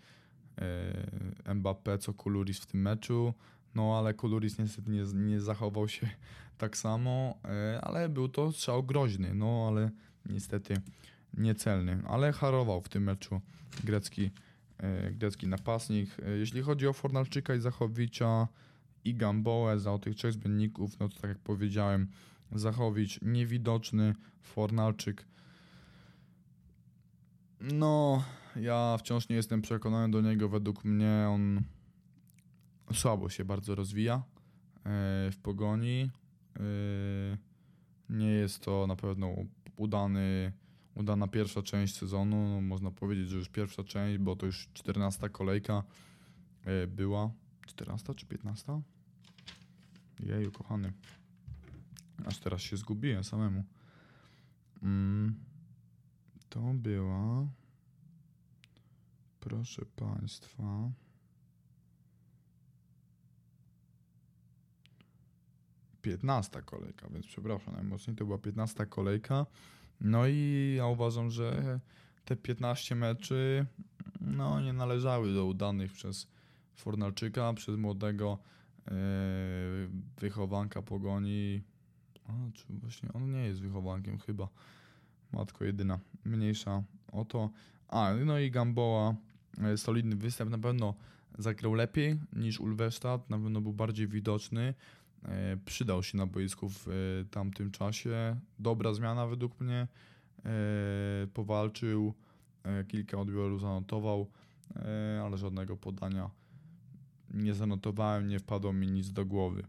e, 1.47 1.55
Mbappé 1.55 1.99
co 1.99 2.15
Kuluris 2.15 2.59
w 2.59 2.67
tym 2.67 2.81
meczu, 2.83 3.35
no 3.75 3.99
ale 3.99 4.15
Kuluris 4.15 4.59
niestety 4.59 4.91
nie, 4.91 5.03
nie 5.15 5.41
zachował 5.41 5.89
się 5.89 6.09
tak 6.59 6.77
samo, 6.77 7.39
e, 7.45 7.81
ale 7.83 8.09
był 8.09 8.29
to 8.29 8.53
strzał 8.53 8.83
groźny, 8.83 9.35
no 9.35 9.67
ale 9.69 9.91
niestety 10.27 10.75
niecelny, 11.37 12.03
ale 12.07 12.33
harował 12.33 12.81
w 12.81 12.89
tym 12.89 13.03
meczu 13.03 13.41
grecki, 13.85 14.31
e, 14.79 15.11
grecki 15.11 15.47
napastnik. 15.47 16.17
E, 16.23 16.31
Jeśli 16.31 16.63
chodzi 16.63 16.87
o 16.87 16.93
Fornalczyka 16.93 17.55
i 17.55 17.61
Zachowicza 17.61 18.49
i 19.05 19.15
Gamboę 19.15 19.79
za 19.79 19.99
tych 19.99 20.15
trzech 20.15 20.33
zbędników, 20.33 20.99
no 20.99 21.09
to 21.09 21.21
tak 21.21 21.29
jak 21.29 21.39
powiedziałem, 21.39 22.09
Zachowicz 22.55 23.23
niewidoczny, 23.23 24.15
Fornalczyk 24.43 25.27
no, 27.73 28.25
ja 28.57 28.97
wciąż 28.99 29.29
nie 29.29 29.37
jestem 29.37 29.63
przekonany 29.63 30.13
do 30.13 30.21
niego. 30.21 30.49
Według 30.49 30.85
mnie 30.85 31.27
on 31.29 31.61
słabo 32.93 33.29
się 33.29 33.45
bardzo 33.45 33.75
rozwija 33.75 34.15
e, 34.15 34.21
w 35.33 35.37
pogoni. 35.43 36.11
E, 36.57 37.37
Nie 38.11 38.27
jest 38.27 38.61
to 38.61 38.87
na 38.87 38.97
pewno 38.97 39.35
udany, 39.77 40.53
udana 40.95 41.29
pierwsza 41.29 41.63
część 41.63 41.97
sezonu. 41.97 42.49
No, 42.49 42.61
można 42.61 42.91
powiedzieć, 42.91 43.29
że 43.29 43.37
już 43.37 43.49
pierwsza 43.49 43.85
część, 43.85 44.19
bo 44.19 44.37
to 44.37 44.47
już 44.47 44.69
14 44.73 45.29
kolejka 45.29 45.83
e, 46.65 46.87
była. 46.87 47.31
14 47.67 48.15
czy 48.15 48.27
15? 48.27 48.81
Jeju, 50.21 50.53
kochany. 50.53 50.93
Aż 52.27 52.39
teraz 52.39 52.61
się 52.61 52.77
zgubiłem 52.77 53.25
samemu. 53.25 53.65
Mm. 54.83 55.35
To 56.49 56.61
była. 56.75 57.47
Proszę 59.41 59.85
Państwa. 59.97 60.91
Piętnasta 66.03 66.63
kolejka, 66.63 67.09
więc 67.09 67.27
przepraszam 67.27 67.75
najmocniej, 67.75 68.17
to 68.17 68.25
była 68.25 68.39
piętnasta 68.39 68.87
kolejka. 68.87 69.47
No 70.01 70.27
i 70.27 70.75
ja 70.77 70.87
uważam, 70.87 71.31
że 71.31 71.81
te 72.25 72.37
15 72.37 72.95
meczy 72.95 73.67
no, 74.21 74.61
nie 74.61 74.73
należały 74.73 75.35
do 75.35 75.47
udanych 75.47 75.93
przez 75.93 76.27
Fornalczyka, 76.75 77.53
przez 77.53 77.77
młodego 77.77 78.39
e, 78.89 78.93
wychowanka 80.21 80.83
pogoni. 80.83 81.63
A, 82.29 82.33
czy 82.53 82.65
właśnie 82.71 83.13
on 83.13 83.31
nie 83.31 83.45
jest 83.45 83.61
wychowankiem 83.61 84.19
chyba. 84.19 84.49
Matko 85.33 85.65
jedyna, 85.65 85.99
mniejsza 86.25 86.83
o 87.13 87.25
to. 87.25 87.51
A, 87.89 88.13
no 88.27 88.39
i 88.39 88.51
Gamboa, 88.51 89.15
e, 89.59 89.77
solidny 89.77 90.17
występ, 90.17 90.51
na 90.51 90.59
pewno 90.59 90.95
zagrał 91.39 91.75
lepiej 91.75 92.19
niż 92.33 92.61
Ulwestad, 92.61 93.31
na 93.31 93.39
pewno 93.39 93.61
był 93.61 93.73
bardziej 93.73 94.09
widoczny. 94.09 94.75
E, 95.25 95.57
Przydał 95.65 96.03
się 96.03 96.19
na 96.19 96.27
boisku 96.27 96.69
w 96.69 96.89
e, 96.89 96.93
tamtym 97.31 97.71
czasie. 97.71 98.37
Dobra 98.59 98.95
zmiana 98.95 99.27
według 99.27 99.61
mnie. 99.61 99.89
E, 100.45 101.27
Powalczył, 101.35 102.15
e, 102.63 102.85
kilka 102.85 103.19
odbiorów 103.19 103.61
zanotował, 103.61 104.31
e, 104.77 105.23
ale 105.25 105.39
żadnego 105.39 105.77
podania 105.77 106.31
nie 107.35 107.55
zanotowałem, 107.55 108.29
nie 108.29 108.39
wpadło 108.39 108.73
mi 108.73 108.91
nic 108.91 109.13
do 109.13 109.27
głowy. 109.27 109.65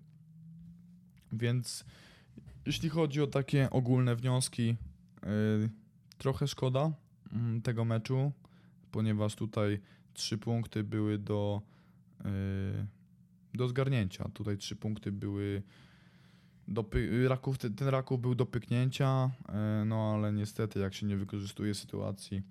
Więc 1.32 1.86
jeśli 2.66 2.90
chodzi 2.90 3.22
o 3.22 3.28
takie 3.28 3.70
ogólne 3.70 4.16
wnioski, 4.16 4.76
Yy, 5.26 5.70
Trochę 6.18 6.48
szkoda 6.48 6.92
mm, 7.34 7.62
tego 7.62 7.86
meczu, 7.86 8.32
ponieważ 8.92 9.36
tutaj 9.36 9.80
trzy 10.14 10.38
punkty 10.38 10.84
były 10.84 11.18
do, 11.18 11.62
yy, 12.24 12.30
do 13.54 13.68
zgarnięcia. 13.68 14.30
Tutaj 14.34 14.58
trzy 14.58 14.76
punkty 14.76 15.12
były 15.12 15.64
do 16.68 16.86
Raków, 17.28 17.58
ten, 17.58 17.88
Raków 17.88 18.22
był 18.22 18.36
do 18.36 18.46
pyknięcia, 18.46 19.30
yy, 19.80 19.86
no 19.86 20.14
ale 20.14 20.34
niestety 20.34 20.80
jak 20.80 20.94
się 20.94 21.06
nie 21.06 21.18
wykorzystuje 21.18 21.74
sytuacji, 21.74 22.42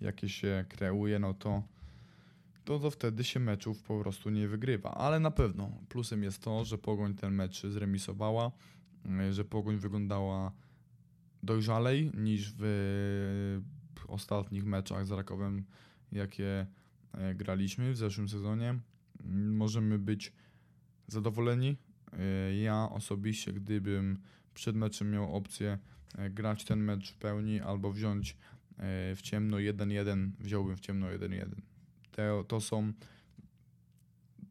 jakie 0.00 0.28
się 0.28 0.64
kreuje, 0.68 1.18
no 1.18 1.34
to, 1.34 1.62
to, 2.64 2.78
to 2.78 2.90
wtedy 2.90 3.24
się 3.24 3.40
meczów 3.40 3.82
po 3.82 4.00
prostu 4.00 4.30
nie 4.30 4.48
wygrywa. 4.48 4.94
Ale 4.94 5.20
na 5.20 5.30
pewno 5.30 5.70
plusem 5.88 6.22
jest 6.22 6.42
to, 6.42 6.64
że 6.64 6.78
Pogoń 6.78 7.14
ten 7.14 7.34
mecz 7.34 7.66
zremisowała, 7.66 8.50
że 9.30 9.44
Pogoń 9.44 9.76
wyglądała 9.76 10.52
dojrzalej 11.42 12.12
niż 12.14 12.54
w 12.58 13.62
ostatnich 14.08 14.64
meczach 14.64 15.06
z 15.06 15.10
Rakowem, 15.10 15.64
jakie 16.12 16.66
e, 17.12 17.34
graliśmy 17.34 17.92
w 17.92 17.96
zeszłym 17.96 18.28
sezonie. 18.28 18.78
Mm, 19.24 19.56
Możemy 19.56 19.98
być 19.98 20.32
zadowoleni. 21.06 21.76
E, 22.12 22.56
Ja 22.56 22.88
osobiście, 22.90 23.52
gdybym 23.52 24.18
przed 24.54 24.76
meczem 24.76 25.10
miał 25.10 25.36
opcję 25.36 25.78
e, 26.18 26.30
grać 26.30 26.64
ten 26.64 26.80
mecz 26.84 27.12
w 27.12 27.16
pełni 27.16 27.60
albo 27.60 27.92
wziąć 27.92 28.32
e, 28.32 28.36
w 29.16 29.20
ciemno 29.22 29.56
1-1, 29.56 30.30
wziąłbym 30.40 30.76
w 30.76 30.80
ciemno 30.80 31.06
1-1. 31.06 31.50
Te, 32.12 32.44
to 32.48 32.60
są 32.60 32.92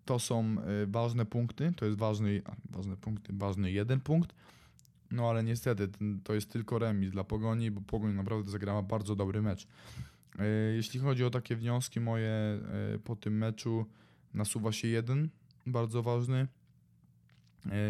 to 0.09 0.19
są 0.19 0.55
e, 0.59 0.87
ważne 0.87 1.25
punkty, 1.25 1.73
to 1.75 1.85
jest 1.85 1.97
ważny, 1.97 2.41
ważne 2.69 2.97
punkty, 2.97 3.33
ważny 3.33 3.71
jeden 3.71 3.99
punkt, 3.99 4.35
no 5.11 5.29
ale 5.29 5.43
niestety 5.43 5.87
to 6.23 6.33
jest 6.33 6.49
tylko 6.51 6.79
remis 6.79 7.11
dla 7.11 7.23
Pogoni, 7.23 7.71
bo 7.71 7.81
Pogoń 7.81 8.13
naprawdę 8.13 8.51
zagrała 8.51 8.81
bardzo 8.81 9.15
dobry 9.15 9.41
mecz. 9.41 9.67
E, 10.39 10.45
Jeśli 10.75 10.99
chodzi 10.99 11.25
o 11.25 11.29
takie 11.29 11.55
wnioski 11.55 11.99
moje 11.99 12.29
e, 12.29 12.59
po 13.03 13.15
tym 13.15 13.37
meczu, 13.37 13.85
nasuwa 14.33 14.71
się 14.71 14.87
jeden 14.87 15.29
bardzo 15.67 16.03
ważny, 16.03 16.47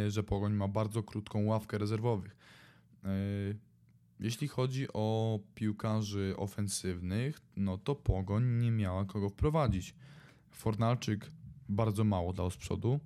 że 0.08 0.24
Pogoń 0.24 0.54
ma 0.54 0.68
bardzo 0.68 1.04
krótką 1.04 1.46
ławkę 1.46 1.78
rezerwowych. 1.78 2.36
Jeśli 4.20 4.48
chodzi 4.48 4.88
o 4.94 5.40
piłkarzy 5.56 6.34
ofensywnych, 6.38 7.42
no 7.58 7.78
to 7.78 7.96
Pogoń 7.96 8.60
nie 8.60 8.72
miała 8.72 9.06
kogo 9.06 9.30
wprowadzić. 9.30 9.96
Fornalczyk 10.52 11.32
bardzo 11.70 12.04
mało 12.04 12.34
dał 12.34 12.52
z 12.52 12.58
przodu. 12.58 13.00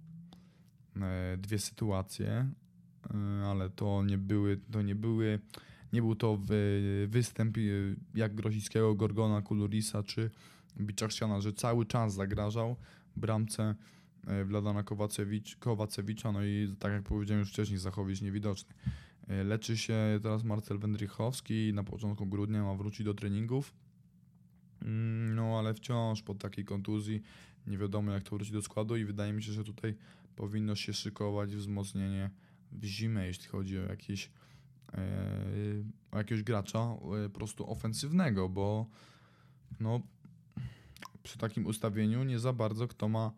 E, 1.02 1.38
Dwie 1.38 1.60
sytuacje, 1.60 2.30
e, 2.30 3.45
ale 3.45 3.69
to 3.69 4.04
nie 4.04 4.17
były, 4.17 4.60
to 4.71 4.82
nie 4.82 4.95
były, 4.95 5.39
nie 5.93 6.02
był 6.02 6.15
to 6.15 6.38
wy, 6.38 7.08
występ 7.10 7.58
e, 7.58 7.62
jak 8.15 8.36
Grosickiego, 8.36 8.95
Gorgona, 8.95 9.41
Kulurisa 9.41 10.04
czy 10.04 10.30
Biczaksiana, 10.82 11.41
że 11.41 11.54
cały 11.54 11.86
czas 11.86 12.13
zagrażał 12.13 12.76
bramce 13.15 13.76
Wladana 14.45 14.84
Kowacewicz, 14.84 15.56
Kowacewicza, 15.56 16.32
no 16.32 16.43
i 16.43 16.76
tak 16.80 16.91
jak 16.91 17.04
powiedziałem 17.04 17.39
już 17.39 17.49
wcześniej, 17.49 17.80
Zachowicz 17.80 18.21
niewidoczny. 18.21 18.73
Leczy 19.28 19.78
się 19.78 20.19
teraz 20.23 20.43
Marcel 20.43 20.80
Wędrychowski 20.80 21.71
na 21.73 21.84
początku 21.84 22.26
grudnia 22.26 22.63
ma 22.63 22.76
wrócić 22.76 23.06
do 23.06 23.13
treningów. 23.13 23.73
Mm, 25.74 25.76
wciąż 25.76 26.22
po 26.22 26.36
takiej 26.36 26.66
kontuzji 26.66 27.22
nie 27.68 27.78
wiadomo 27.78 28.12
jak 28.12 28.24
to 28.24 28.36
wróci 28.36 28.52
do 28.52 28.62
składu 28.62 28.96
i 28.96 29.06
wydaje 29.06 29.34
mi 29.34 29.44
się, 29.44 29.52
że 29.52 29.64
tutaj 29.64 29.96
powinno 30.36 30.76
się 30.76 30.94
szykować 30.94 31.56
wzmocnienie 31.56 32.30
w 32.72 32.86
zimę, 32.86 33.28
jeśli 33.28 33.48
chodzi 33.48 33.80
o 33.80 33.82
jakieś 33.82 34.32
e, 34.94 36.18
jakiegoś 36.18 36.44
gracza 36.44 36.80
e, 37.26 37.30
po 37.30 37.36
prostu 37.36 37.72
ofensywnego, 37.72 38.50
bo 38.50 38.86
no 39.80 40.02
przy 41.24 41.38
takim 41.38 41.66
ustawieniu 41.66 42.24
nie 42.24 42.40
za 42.40 42.54
bardzo 42.54 42.88
kto 42.88 43.10
ma 43.10 43.32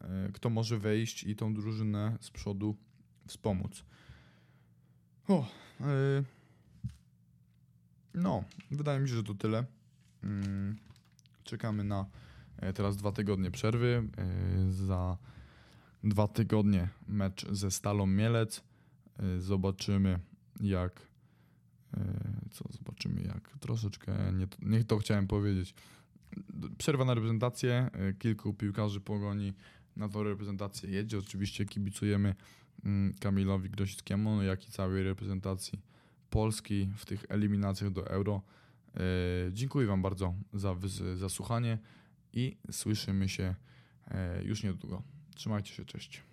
e, 0.00 0.32
kto 0.32 0.50
może 0.50 0.78
wejść 0.78 1.24
i 1.24 1.36
tą 1.36 1.54
drużynę 1.54 2.16
z 2.20 2.30
przodu 2.30 2.76
wspomóc. 3.26 3.84
O, 5.28 5.48
no, 8.14 8.44
wydaje 8.70 9.00
mi 9.00 9.08
się, 9.08 9.14
że 9.14 9.22
to 9.22 9.34
tyle. 9.34 9.64
Czekamy 11.44 11.84
na 11.84 12.06
e, 12.56 12.72
teraz 12.72 12.96
dwa 12.96 13.12
tygodnie 13.12 13.50
przerwy. 13.50 14.08
E, 14.18 14.72
Za 14.72 15.18
dwa 16.04 16.28
tygodnie 16.28 16.88
mecz 17.08 17.46
ze 17.52 17.70
Stalą 17.70 18.06
Mielec. 18.06 18.62
E, 19.18 19.40
Zobaczymy 19.40 20.18
jak 20.60 21.00
co 22.50 22.64
zobaczymy 22.72 23.22
jak 23.22 23.58
troszeczkę 23.60 24.32
nie, 24.32 24.46
to- 24.46 24.56
nie 24.62 24.84
to 24.84 24.98
chciałem 24.98 25.26
powiedzieć. 25.26 25.74
Przerwa 26.78 27.04
na 27.04 27.14
reprezentację. 27.14 27.90
Kilku 28.18 28.54
piłkarzy 28.54 29.00
pogoni 29.00 29.52
na 29.96 30.08
tą 30.08 30.22
reprezentację 30.22 30.90
jedzie. 30.90 31.18
Oczywiście 31.18 31.64
kibicujemy 31.64 32.34
mm, 32.84 33.14
Kamilowi 33.20 33.70
Grosickiemu, 33.70 34.42
jak 34.42 34.68
i 34.68 34.70
całej 34.70 35.02
reprezentacji 35.02 35.80
Polski 36.30 36.90
w 36.96 37.04
tych 37.06 37.24
eliminacjach 37.28 37.90
do 37.90 38.10
Euro. 38.10 38.42
E, 38.96 39.00
Dziękuję 39.52 39.86
Wam 39.86 40.02
bardzo 40.02 40.34
za 40.52 40.76
za 41.16 41.28
słuchanie 41.28 41.78
i 42.32 42.56
słyszymy 42.70 43.28
się 43.28 43.54
e, 44.08 44.44
już 44.44 44.62
niedługo. 44.62 45.02
Trzymajcie 45.34 45.74
się, 45.74 45.84
cześć. 45.84 46.24